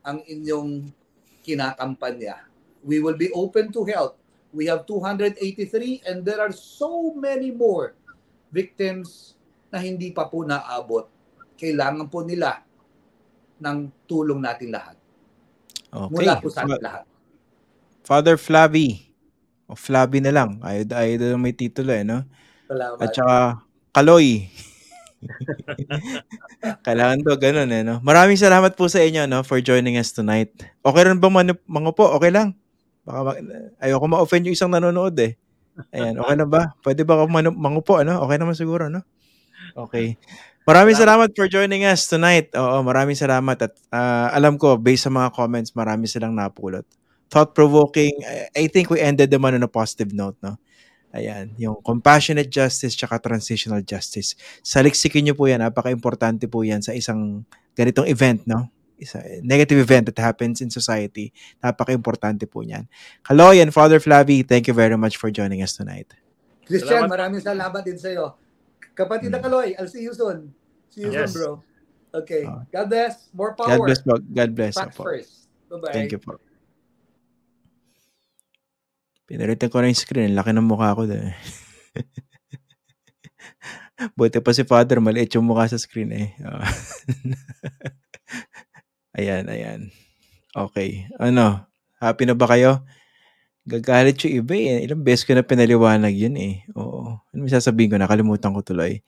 [0.07, 0.87] ang inyong
[1.43, 2.47] kinakampanya.
[2.87, 4.15] We will be open to help.
[4.55, 7.99] We have 283 and there are so many more
[8.55, 9.35] victims
[9.75, 11.11] na hindi pa po naabot.
[11.59, 12.63] Kailangan po nila
[13.59, 14.97] ng tulong natin lahat.
[15.91, 16.11] Okay.
[16.15, 17.11] Mula po sa lahat.
[18.05, 19.09] Father Flavi.
[19.65, 20.61] O Flavi na lang.
[20.61, 22.23] Ayaw, ayaw may titulo eh, no?
[22.69, 23.01] Salamat.
[23.01, 23.37] At saka,
[23.97, 24.53] Kaloy.
[26.87, 28.05] Kailangan daw ganun eh, no?
[28.05, 29.41] Maraming salamat po sa inyo, no?
[29.41, 30.53] For joining us tonight.
[30.85, 32.13] Okay rin ba man, mga po?
[32.21, 32.53] Okay lang?
[33.09, 33.41] Baka
[33.81, 35.37] ayoko ma-offend yung isang nanonood eh.
[35.91, 36.77] Ayan, okay na ba?
[36.85, 38.23] Pwede ba ako manu- mangupo, ano?
[38.25, 39.03] Okay naman siguro, no?
[39.75, 40.15] Okay.
[40.65, 42.49] Maraming salamat for joining us tonight.
[42.57, 43.69] Oo, maraming salamat.
[43.69, 46.87] At ah, alam ko, based sa mga comments, marami silang napulot.
[47.31, 48.23] Thought-provoking.
[48.25, 50.57] I, I think we ended them on a positive note, no?
[51.15, 54.35] Ayan, yung compassionate justice tsaka transitional justice.
[54.67, 55.63] Saliksikin nyo po yan.
[55.63, 57.47] Napaka-importante po yan sa isang
[57.79, 58.67] ganitong event, no?
[58.99, 61.31] Isa, negative event that happens in society.
[61.63, 62.87] Napaka-importante po niyan.
[63.23, 66.11] Kaloy and Father Flavi, thank you very much for joining us tonight.
[66.67, 67.11] Christian, Salamat.
[67.11, 68.35] maraming salamat din sa iyo.
[68.95, 69.47] Kapatid na Mm.
[69.47, 70.51] Kaloy, I'll see you soon.
[70.91, 71.31] See you Yes.
[71.31, 71.51] soon, bro.
[72.15, 72.47] Okay.
[72.47, 72.63] Ah.
[72.71, 73.31] God bless.
[73.35, 73.75] More power.
[73.75, 74.15] God bless po.
[74.23, 74.75] God bless.
[74.79, 75.03] Facts po.
[75.03, 75.51] first.
[75.71, 75.95] Bye-bye.
[75.95, 76.39] Thank you po.
[79.25, 80.37] Pinalitan ko na yung screen.
[80.37, 81.33] Laki ng mukha ko doon.
[84.19, 86.29] Buti pa si Father, maliit yung mukha sa screen eh.
[86.45, 86.61] Oo.
[89.19, 89.89] ayan, ayan.
[90.53, 91.09] Okay.
[91.17, 91.65] Ano?
[91.99, 92.85] Happy na ba kayo?
[93.65, 94.85] Gagalit yung iba eh.
[94.85, 96.69] Ilang beses ko na pinaliwanag yun eh.
[96.77, 97.17] Oo.
[97.17, 97.97] Ano may sasabihin ko?
[97.97, 99.01] Nakalimutan ko tuloy.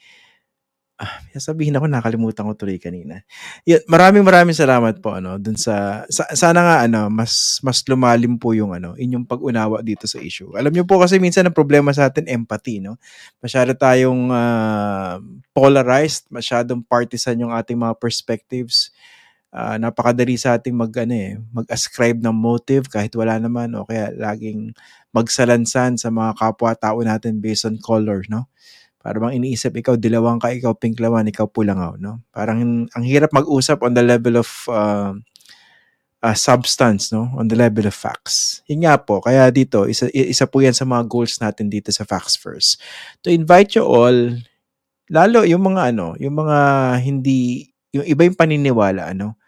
[1.37, 3.21] May sasabihin ako, nakalimutan ko tuloy kanina.
[3.69, 8.41] Yan, maraming maraming salamat po ano dun sa, sa sana nga ano mas mas lumalim
[8.41, 10.49] po yung ano inyong pag-unawa dito sa issue.
[10.57, 12.97] Alam niyo po kasi minsan ang problema sa atin empathy no.
[13.45, 15.21] Masyado tayong ah,
[15.53, 18.97] polarized, masyadong partisan yung ating mga perspectives.
[19.53, 24.09] Ah, napakadali sa ating mag ano eh, mag-ascribe ng motive kahit wala naman o kaya
[24.17, 24.73] laging
[25.13, 28.49] magsalansan sa mga kapwa-tao natin based on color no.
[29.07, 32.27] Para bang iniisip ikaw dilawang ka, ikaw pinklawan, ikaw pulangaw, no?
[32.35, 35.15] Parang ang hirap mag-usap on the level of uh,
[36.27, 37.31] uh, substance, no?
[37.39, 38.67] On the level of facts.
[38.67, 42.03] Yun nga po, kaya dito, isa, isa po yan sa mga goals natin dito sa
[42.03, 42.83] Facts First.
[43.23, 44.35] To invite you all,
[45.07, 46.59] lalo yung mga ano, yung mga
[46.99, 49.39] hindi, yung iba yung paniniwala, ano?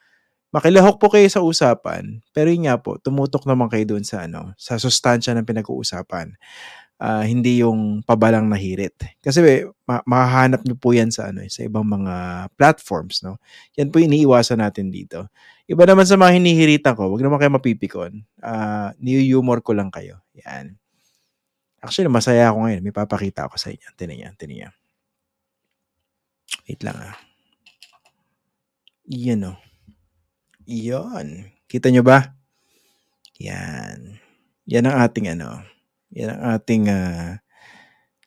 [0.55, 4.55] Makilahok po kayo sa usapan, pero yun nga po, tumutok naman kayo doon sa ano,
[4.55, 6.39] sa sustansya ng pinag-uusapan
[6.99, 8.95] uh, hindi yung pabalang nahirit.
[9.23, 9.41] Kasi
[9.87, 13.39] ma- mahahanap niyo po yan sa ano eh, sa ibang mga platforms, no.
[13.79, 15.31] Yan po iniiwasan natin dito.
[15.71, 18.25] Iba naman sa mga hinihiritan ko, wag naman kayo mapipikon.
[18.43, 20.19] Uh, humor ko lang kayo.
[20.45, 20.75] Yan.
[21.79, 22.83] Actually, masaya ako ngayon.
[22.83, 23.89] May papakita ako sa inyo.
[23.95, 24.71] Tinan niya, tinan niya.
[26.67, 27.17] Wait lang ah.
[29.09, 29.53] Yan o.
[29.55, 29.59] Oh.
[30.69, 31.53] Yan.
[31.69, 32.35] Kita nyo ba?
[33.41, 34.21] Yan.
[34.69, 35.78] Yan ang ating ano
[36.13, 37.41] yan ang ating uh,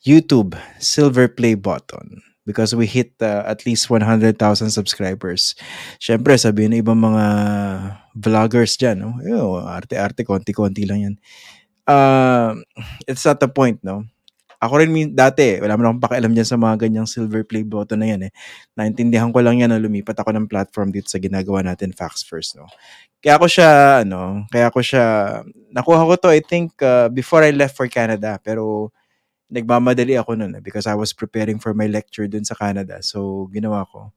[0.02, 4.36] YouTube silver play button because we hit uh, at least 100,000
[4.74, 5.54] subscribers.
[6.02, 7.26] Syempre, sabihin ng ibang mga
[8.18, 9.12] vloggers dyan, no?
[9.22, 11.16] Ew, arte-arte, konti-konti lang yan.
[11.86, 12.58] Uh,
[13.06, 14.10] it's not the point, no?
[14.62, 17.98] Ako rin min, dati, wala man akong pakialam dyan sa mga ganyang silver play button
[17.98, 18.32] na yan eh.
[18.78, 22.62] Naintindihan ko lang yan na lumipat ako ng platform dito sa ginagawa natin Facts First,
[22.62, 22.70] no?
[23.26, 23.70] Kaya ako siya,
[24.06, 25.06] ano, kaya ako siya,
[25.74, 28.38] nakuha ko to, I think, uh, before I left for Canada.
[28.38, 28.94] Pero,
[29.50, 33.02] nagmamadali ako nun eh, because I was preparing for my lecture dun sa Canada.
[33.02, 34.14] So, ginawa ko.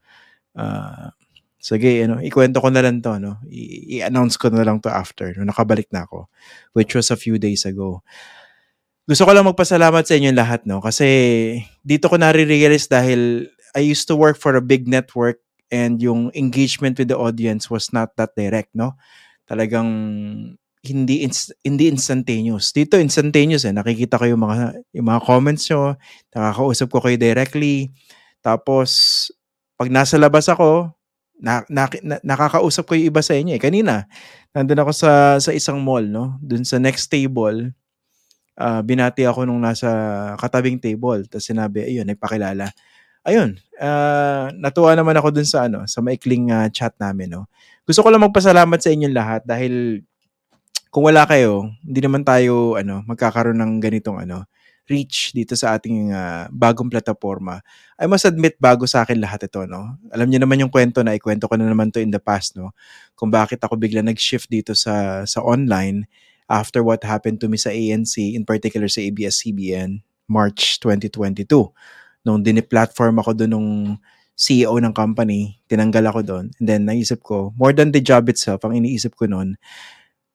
[0.53, 1.09] Uh,
[1.57, 3.41] sige, ano, ikwento ko na lang to, no?
[3.49, 5.49] I-announce ko na lang to after, no?
[5.49, 6.29] nakabalik na ako,
[6.77, 8.05] which was a few days ago
[9.05, 10.81] gusto ko lang magpasalamat sa inyo lahat, no?
[10.81, 11.07] Kasi
[11.85, 16.97] dito ko nare-realize dahil I used to work for a big network and yung engagement
[16.97, 18.97] with the audience was not that direct, no?
[19.45, 19.89] Talagang
[20.85, 22.73] hindi ins- hindi instantaneous.
[22.73, 23.73] Dito instantaneous eh.
[23.73, 25.97] Nakikita ko yung mga yung mga comments nyo,
[26.33, 27.93] nakakausap ko kayo directly.
[28.45, 29.29] Tapos
[29.81, 30.93] pag nasa labas ako,
[31.35, 33.61] na, na, na, nakakausap ko yung iba sa inyo eh.
[33.61, 34.07] Kanina,
[34.55, 36.39] nandun ako sa sa isang mall, no?
[36.41, 37.75] Dun sa next table,
[38.59, 39.89] uh, binati ako nung nasa
[40.39, 41.27] katabing table.
[41.27, 42.71] Tapos sinabi, ayun, nagpakilala.
[43.25, 47.49] Ayun, uh, natuwa naman ako dun sa ano, sa maikling uh, chat namin, no.
[47.89, 50.05] Gusto ko lang magpasalamat sa inyong lahat dahil
[50.93, 54.45] kung wala kayo, hindi naman tayo ano, magkakaroon ng ganitong ano,
[54.85, 57.65] reach dito sa ating uh, bagong plataforma.
[57.97, 59.97] I must admit bago sa akin lahat ito, no.
[60.13, 62.77] Alam niyo naman yung kwento na ikwento ko na naman to in the past, no.
[63.17, 66.05] Kung bakit ako bigla nag-shift dito sa sa online
[66.49, 71.47] after what happened to me sa ANC, in particular sa ABS-CBN, March 2022.
[72.25, 73.71] Nung diniplatform ako doon nung
[74.35, 76.45] CEO ng company, tinanggal ako doon.
[76.59, 79.55] And then naisip ko, more than the job itself, ang iniisip ko noon,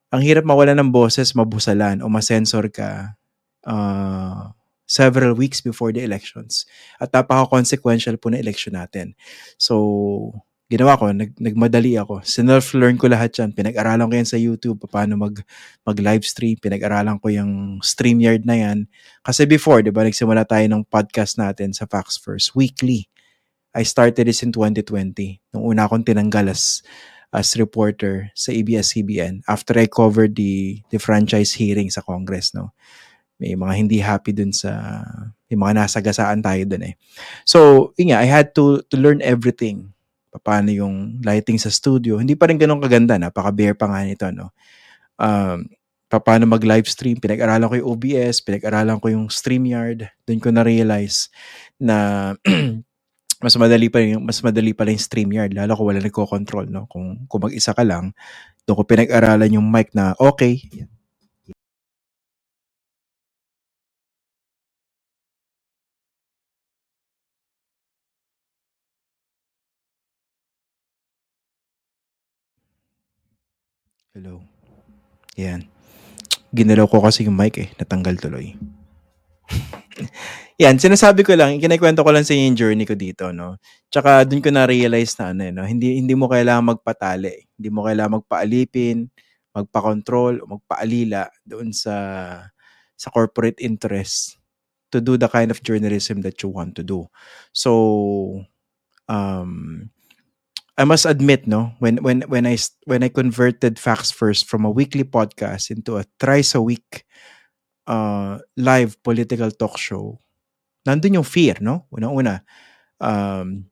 [0.10, 3.14] ang hirap mawala ng boses, mabusalan o masensor ka
[3.68, 4.50] uh,
[4.90, 6.66] several weeks before the elections.
[6.98, 9.14] At napaka-consequential po na election natin.
[9.62, 10.34] So,
[10.70, 12.22] ginawa ko, nag, nagmadali ako.
[12.22, 13.58] Sinelf-learn ko lahat yan.
[13.58, 15.42] Pinag-aralan ko yan sa YouTube, paano mag,
[15.82, 16.62] mag-live stream.
[16.62, 18.78] Pinag-aralan ko yung StreamYard na yan.
[19.26, 23.10] Kasi before, di ba, nagsimula tayo ng podcast natin sa Facts First, weekly.
[23.74, 25.42] I started this in 2020.
[25.58, 26.86] Nung una akong tinanggal as,
[27.34, 32.78] as reporter sa ABS-CBN after I covered the, the franchise hearing sa Congress, no?
[33.42, 35.02] May mga hindi happy dun sa,
[35.50, 36.94] may mga nasagasaan tayo dun eh.
[37.48, 39.98] So, yun nga, I had to, to learn everything
[40.38, 42.22] paano yung lighting sa studio.
[42.22, 44.54] Hindi pa rin ganun kaganda, napaka-bare pa nga nito, no?
[45.18, 45.66] Um,
[46.10, 51.30] paano mag-live stream, pinag-aralan ko yung OBS, pinag-aralan ko yung StreamYard, doon ko na-realize
[51.78, 52.34] na
[53.40, 57.24] mas madali pa yung mas madali pa yung StreamYard lalo kung wala nagko-control no kung
[57.32, 58.12] kung mag-isa ka lang
[58.68, 60.60] doon ko pinag-aralan yung mic na okay
[74.10, 74.42] Hello.
[75.38, 75.70] Yan.
[76.50, 77.70] Ginalaw ko kasi yung mic eh.
[77.78, 78.58] Natanggal tuloy.
[80.62, 83.62] Yan, sinasabi ko lang, kinikwento ko lang sa yung journey ko dito, no?
[83.94, 85.62] Tsaka dun ko na-realize na ano, eh, no?
[85.62, 87.54] Hindi, hindi mo kailangan magpatali.
[87.54, 88.98] Hindi mo kailangan magpaalipin,
[89.54, 91.96] magpa-control, o magpaalila doon sa
[93.00, 94.42] sa corporate interest
[94.90, 97.06] to do the kind of journalism that you want to do.
[97.54, 98.42] So,
[99.06, 99.88] um,
[100.80, 102.56] I must admit, no, when when when I
[102.88, 107.04] when I converted Facts First from a weekly podcast into a thrice a week
[107.84, 110.24] uh, live political talk show,
[110.88, 111.84] nandun yung fear, no?
[111.92, 112.48] Una-una,
[113.04, 113.68] um,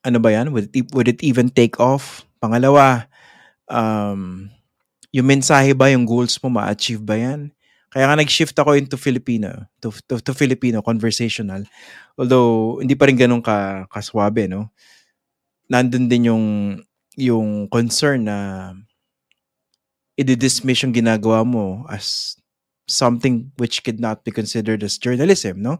[0.00, 0.48] ano ba yan?
[0.48, 2.24] Would it, would it even take off?
[2.40, 3.04] Pangalawa,
[3.68, 4.48] um,
[5.12, 7.52] yung mensahe ba, yung goals mo, ma-achieve ba yan?
[7.92, 11.68] Kaya nga nag-shift ako into Filipino, to, to, to Filipino conversational.
[12.16, 14.72] Although hindi pa rin ganun ka kaswabe, no?
[15.68, 16.44] Nandun din yung
[17.18, 18.38] yung concern na
[20.18, 22.34] i-dismiss yung ginagawa mo as
[22.88, 25.78] something which could not be considered as journalism, no?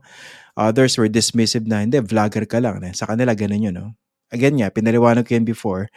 [0.54, 2.84] Others were dismissive na, hindi, vlogger ka lang.
[2.92, 3.88] Sa kanila, ganun yun, no?
[4.28, 5.88] Again nga, pinaliwanag ko yan before.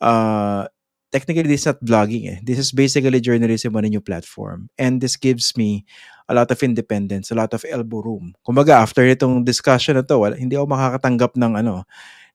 [0.00, 0.64] Uh,
[1.12, 2.38] technically, this is not vlogging eh.
[2.40, 4.72] This is basically journalism on a new platform.
[4.80, 5.84] And this gives me
[6.26, 8.32] a lot of independence, a lot of elbow room.
[8.40, 11.84] Kumbaga, after itong discussion na to, wala, hindi ako makakatanggap ng ano,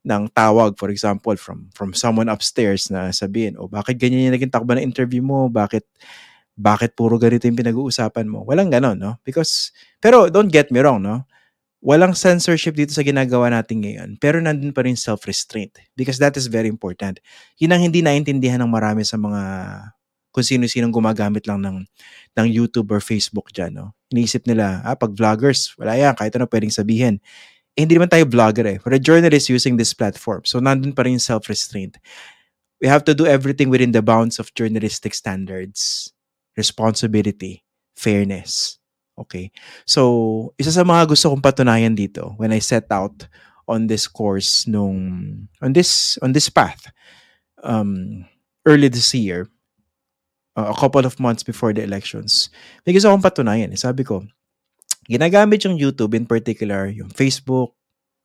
[0.04, 4.52] ng tawag for example from from someone upstairs na sabihin oh bakit ganyan yung naging
[4.52, 5.52] takbo ng interview mo?
[5.52, 5.84] Bakit
[6.60, 8.44] bakit puro ganito yung pinag-uusapan mo?
[8.48, 9.20] Walang ganon no?
[9.28, 11.28] Because pero don't get me wrong no?
[11.80, 16.48] Walang censorship dito sa ginagawa natin ngayon pero nandun pa rin self-restraint because that is
[16.48, 17.20] very important.
[17.60, 19.42] Yun ang hindi naintindihan ng marami sa mga
[20.30, 21.84] kung sino-sinong gumagamit lang ng
[22.40, 23.88] ng YouTube or Facebook diyan no?
[24.16, 27.20] Iniisip nila ah pag vloggers wala yan kahit ano pwedeng sabihin
[27.80, 28.78] eh, hindi naman tayo vlogger eh.
[28.84, 30.44] We're a journalist using this platform.
[30.44, 31.96] So, nandun pa rin self-restraint.
[32.84, 36.12] We have to do everything within the bounds of journalistic standards,
[36.60, 37.64] responsibility,
[37.96, 38.80] fairness.
[39.16, 39.52] Okay?
[39.88, 43.28] So, isa sa mga gusto kong patunayan dito when I set out
[43.70, 44.98] on this course nung
[45.62, 46.90] on this on this path
[47.62, 48.26] um
[48.66, 49.46] early this year
[50.58, 52.50] uh, a couple of months before the elections
[52.84, 53.78] may gusto akong patunayan eh.
[53.78, 54.26] sabi ko
[55.10, 57.74] ginagamit yung YouTube in particular, yung Facebook,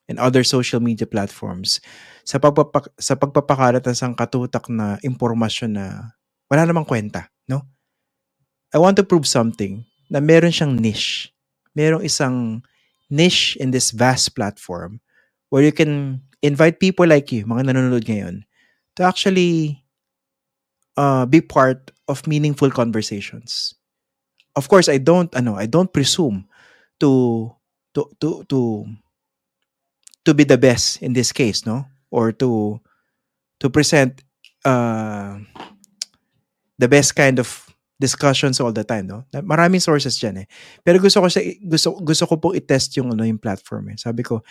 [0.08, 1.80] and other social media platforms
[2.28, 6.12] sa, pagpapak- sa pagpapakalat ng isang katutak na impormasyon na
[6.48, 7.64] wala namang kwenta, no?
[8.74, 11.32] I want to prove something na meron siyang niche.
[11.72, 12.60] Merong isang
[13.08, 15.00] niche in this vast platform
[15.48, 18.44] where you can invite people like you, mga nanonood ngayon,
[18.98, 19.80] to actually
[20.98, 23.72] uh, be part of meaningful conversations.
[24.54, 26.46] Of course, I don't ano, I don't presume
[26.98, 27.50] to
[27.94, 28.60] to to to
[30.24, 31.86] to be the best in this case no?
[32.10, 32.80] Or to
[33.58, 34.22] to present
[34.62, 35.38] uh,
[36.78, 37.48] the best kind of
[37.98, 39.26] discussions all the time no?
[39.32, 40.46] Maraming sources diyan eh.
[40.82, 43.98] Pero gusto ko sa gusto gusto ko pong i-test yung ano yung platform eh.
[43.98, 44.42] Sabi ko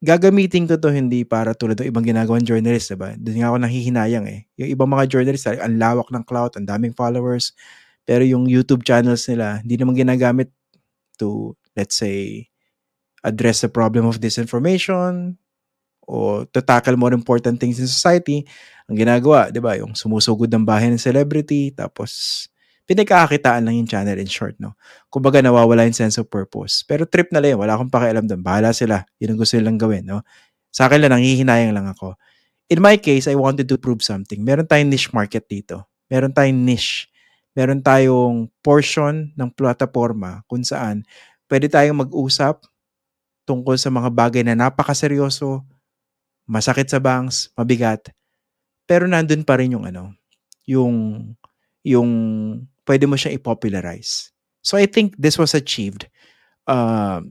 [0.00, 3.12] gagamitin ko to hindi para tulad ng ibang ginagawang journalist, diba?
[3.20, 4.48] Doon nga ako nahihinayang eh.
[4.56, 7.52] Yung ibang mga journalist, ang lawak ng clout, ang daming followers,
[8.08, 10.48] pero yung YouTube channels nila, hindi naman ginagamit
[11.20, 12.48] to, let's say,
[13.20, 15.36] address the problem of disinformation
[16.08, 18.42] o to tackle more important things in society,
[18.90, 22.48] ang ginagawa, di ba, yung sumusugod ng bahay ng celebrity, tapos
[22.90, 24.74] pinagkakakitaan lang yung channel in short, no?
[25.06, 26.82] Kumbaga nawawala yung sense of purpose.
[26.82, 28.42] Pero trip na lang yun, wala akong pakialam doon.
[28.42, 29.06] Bahala sila.
[29.22, 30.26] Yun ang gusto nilang gawin, no?
[30.74, 32.18] Sa akin lang, nangihinayang lang ako.
[32.66, 34.42] In my case, I wanted to prove something.
[34.42, 35.86] Meron tayong niche market dito.
[36.10, 37.09] Meron tayong niche
[37.54, 41.02] meron tayong portion ng plataforma kung saan
[41.50, 42.62] pwede tayong mag-usap
[43.42, 45.66] tungkol sa mga bagay na napakaseryoso,
[46.46, 48.14] masakit sa bangs, mabigat,
[48.86, 50.14] pero nandun pa rin yung ano,
[50.66, 50.94] yung
[51.82, 52.10] yung
[52.86, 54.30] pwede mo siyang i-popularize.
[54.62, 56.06] So I think this was achieved
[56.68, 57.24] uh,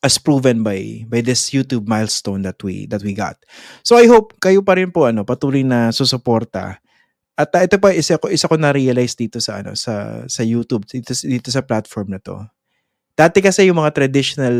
[0.00, 3.36] as proven by by this YouTube milestone that we that we got.
[3.84, 6.80] So I hope kayo pa rin po ano patuloy na susuporta
[7.40, 10.84] at uh, ito pa isa ko isa ko na-realize dito sa ano sa sa YouTube
[10.84, 12.36] dito dito sa platform na to.
[13.16, 14.56] Dati kasi yung mga traditional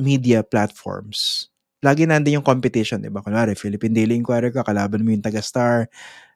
[0.00, 1.48] media platforms,
[1.84, 3.20] lagi nandiyan yung competition, 'di ba?
[3.20, 5.92] Kunwari, Philippine Daily Inquirer ka, kalaban mo yung taga-Star,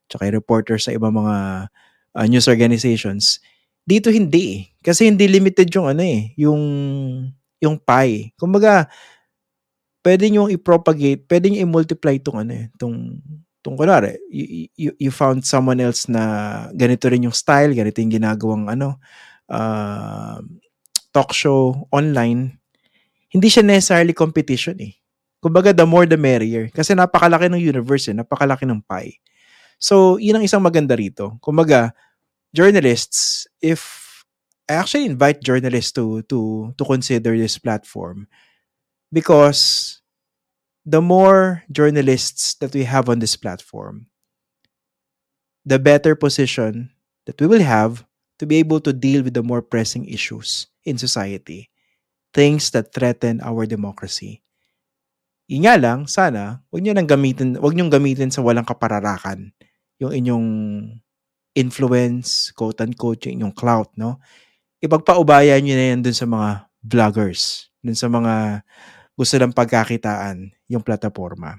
[0.08, 1.68] tsaka yung reporter sa ibang mga
[2.16, 3.40] uh, news organizations.
[3.86, 4.60] Dito hindi eh.
[4.82, 6.60] Kasi hindi limited yung ano eh, yung
[7.62, 8.36] yung pie.
[8.36, 8.88] Kumbaga,
[10.04, 12.96] pwede nyo i-propagate, pwede nyo i-multiply itong ano eh, itong
[13.66, 16.22] kung kunwari, you, you, you found someone else na
[16.70, 19.02] ganito rin yung style, ganito yung ginagawang ano,
[19.50, 20.38] uh,
[21.10, 22.54] talk show online,
[23.34, 24.94] hindi siya necessarily competition eh.
[25.42, 26.70] Kumbaga, the more the merrier.
[26.70, 29.18] Kasi napakalaki ng universe eh, napakalaki ng pie.
[29.82, 31.34] So, yun ang isang maganda rito.
[31.42, 31.90] Kumbaga,
[32.54, 34.06] journalists, if
[34.70, 38.26] I actually invite journalists to to to consider this platform
[39.14, 40.02] because
[40.86, 44.06] the more journalists that we have on this platform,
[45.66, 46.94] the better position
[47.26, 48.06] that we will have
[48.38, 51.68] to be able to deal with the more pressing issues in society,
[52.30, 54.46] things that threaten our democracy.
[55.50, 59.50] Yun nga lang, sana, huwag nyo nang gamitin, huwag nyo gamitin sa walang kapararakan
[59.98, 60.48] yung inyong
[61.56, 64.22] influence, quote-unquote, yung inyong clout, no?
[64.78, 68.62] Ipagpaubaya nyo na yan dun sa mga vloggers, dun sa mga
[69.16, 71.56] gusto lang pagkakitaan yung plataforma.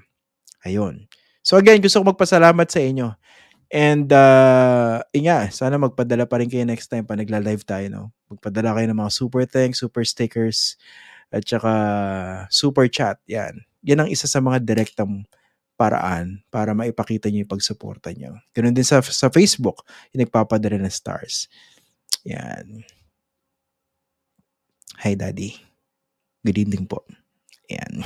[0.62, 1.10] Ayun.
[1.42, 3.08] So again, gusto ko magpasalamat sa inyo.
[3.68, 8.04] And uh, yun nga, sana magpadala pa rin kayo next time pa nagla-live tayo, no?
[8.32, 10.80] Magpadala kayo ng mga super thanks, super stickers,
[11.28, 11.72] at saka
[12.48, 13.20] super chat.
[13.28, 13.60] Yan.
[13.84, 15.28] Yan ang isa sa mga direktang
[15.78, 18.40] paraan para maipakita nyo yung pagsuporta nyo.
[18.56, 19.84] Ganun din sa, sa Facebook,
[20.16, 21.46] yung nagpapadala ng stars.
[22.24, 22.82] Yan.
[25.04, 25.54] Hi, Daddy.
[26.42, 27.06] Good evening po.
[27.68, 28.04] Yan.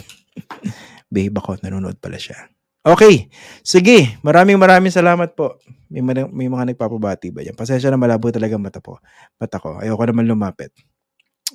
[1.14, 2.48] Babe ako, nanonood pala siya.
[2.82, 3.30] Okay.
[3.62, 4.18] Sige.
[4.26, 5.62] Maraming maraming salamat po.
[5.86, 7.54] May, mga- may mga nagpapabati ba yan?
[7.54, 8.98] Pasensya na malabo talaga mata po.
[9.38, 9.78] Mata ko.
[9.78, 10.74] Ayoko naman lumapit.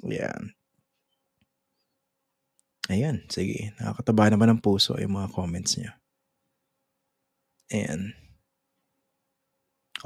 [0.08, 0.56] Yan.
[2.88, 3.28] Ayan.
[3.28, 3.76] Sige.
[3.76, 5.92] Nakakataba naman ng puso yung mga comments niyo.
[7.76, 8.16] Ayan.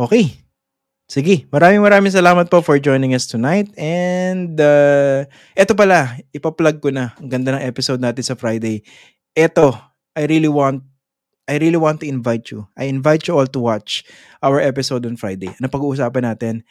[0.01, 0.33] Okay.
[1.11, 1.43] Sige.
[1.51, 3.67] Maraming maraming salamat po for joining us tonight.
[3.75, 5.27] And uh,
[5.59, 7.11] eto pala, ipa-plug ko na.
[7.19, 8.79] Ang ganda ng episode natin sa Friday.
[9.35, 9.75] Eto,
[10.15, 10.87] I really want
[11.51, 12.63] I really want to invite you.
[12.79, 14.07] I invite you all to watch
[14.39, 15.51] our episode on Friday.
[15.59, 16.63] Ano pag-uusapan natin?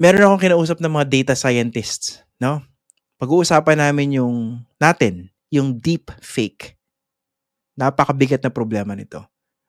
[0.00, 2.64] Meron akong kinausap ng mga data scientists, no?
[3.20, 6.80] Pag-uusapan namin yung natin, yung deep fake.
[7.76, 9.20] Napakabigat na problema nito.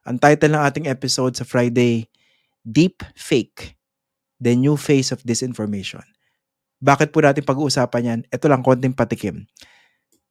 [0.07, 2.07] Ang title ng ating episode sa Friday,
[2.63, 3.79] Deep Fake,
[4.39, 6.03] The New Face of Disinformation.
[6.79, 8.19] Bakit po natin pag-uusapan yan?
[8.31, 9.47] Ito lang, konting patikim.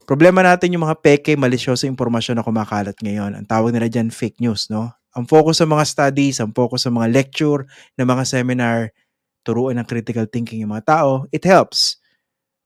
[0.09, 3.37] Problema natin yung mga peke, malisyoso impormasyon na kumakalat ngayon.
[3.37, 4.89] Ang tawag nila dyan fake news, no?
[5.13, 7.69] Ang focus sa mga studies, ang focus sa mga lecture,
[8.01, 8.97] na mga seminar,
[9.45, 12.01] turuan ng critical thinking yung mga tao, it helps.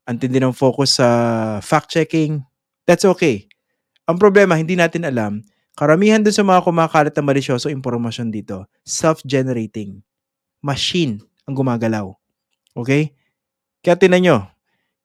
[0.07, 1.07] Ang tindi ng focus sa
[1.59, 2.43] fact-checking,
[2.87, 3.47] that's okay.
[4.07, 10.01] Ang problema, hindi natin alam, karamihan dun sa mga kumakalat na malisyoso impormasyon dito, self-generating.
[10.63, 12.13] Machine ang gumagalaw.
[12.77, 13.13] Okay?
[13.83, 14.37] Kaya tinan nyo,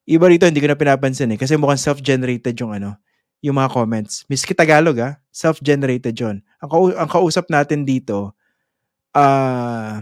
[0.07, 2.95] iba rito hindi ko na pinapansin eh kasi mukhang self-generated yung ano,
[3.43, 4.23] yung mga comments.
[4.31, 6.39] Miski Tagalog ah, self-generated yun.
[6.63, 8.33] Ang, kau- ang kausap natin dito,
[9.13, 10.01] ah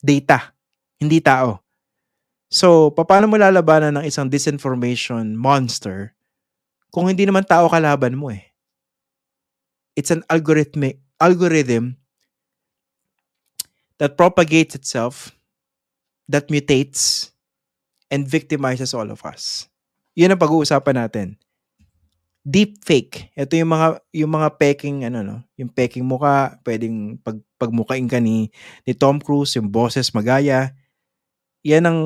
[0.00, 0.54] data,
[1.02, 1.60] hindi tao.
[2.46, 6.14] So, paano mo lalabanan ng isang disinformation monster
[6.94, 8.54] kung hindi naman tao kalaban mo eh?
[9.96, 11.96] It's an algorithmic algorithm
[13.96, 15.32] that propagates itself,
[16.28, 17.32] that mutates,
[18.12, 19.66] and victimizes all of us.
[20.14, 21.26] Yun ang pag-uusapan natin.
[22.46, 23.34] Deep fake.
[23.34, 28.22] Ito yung mga yung mga peking ano no, yung peking muka, pwedeng pag pagmukain ka
[28.22, 28.54] ni
[28.86, 30.70] ni Tom Cruise, yung boses magaya.
[31.66, 32.00] Yan ang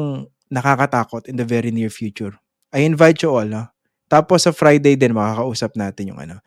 [0.49, 2.33] nakakatakot in the very near future.
[2.73, 3.69] I invite you all, no?
[4.09, 6.41] Tapos sa Friday din makakausap natin yung ano,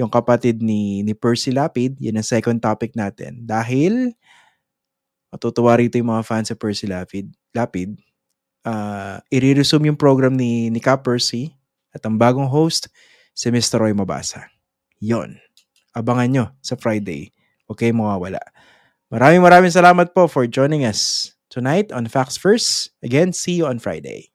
[0.00, 3.44] yung kapatid ni ni Percy Lapid, yun ang second topic natin.
[3.44, 4.16] Dahil
[5.28, 8.00] matutuwa rito yung mga fans sa Percy Lapid, Lapid
[8.64, 11.54] uh, i-resume yung program ni, ni Ka Percy
[11.94, 12.88] at ang bagong host,
[13.34, 13.80] si Mr.
[13.80, 14.50] Roy Mabasa.
[15.00, 15.38] Yon.
[15.96, 17.32] Abangan nyo sa Friday.
[17.70, 18.42] Okay, mawawala.
[19.10, 22.94] Maraming maraming salamat po for joining us tonight on Facts First.
[23.02, 24.30] Again, see you on Friday.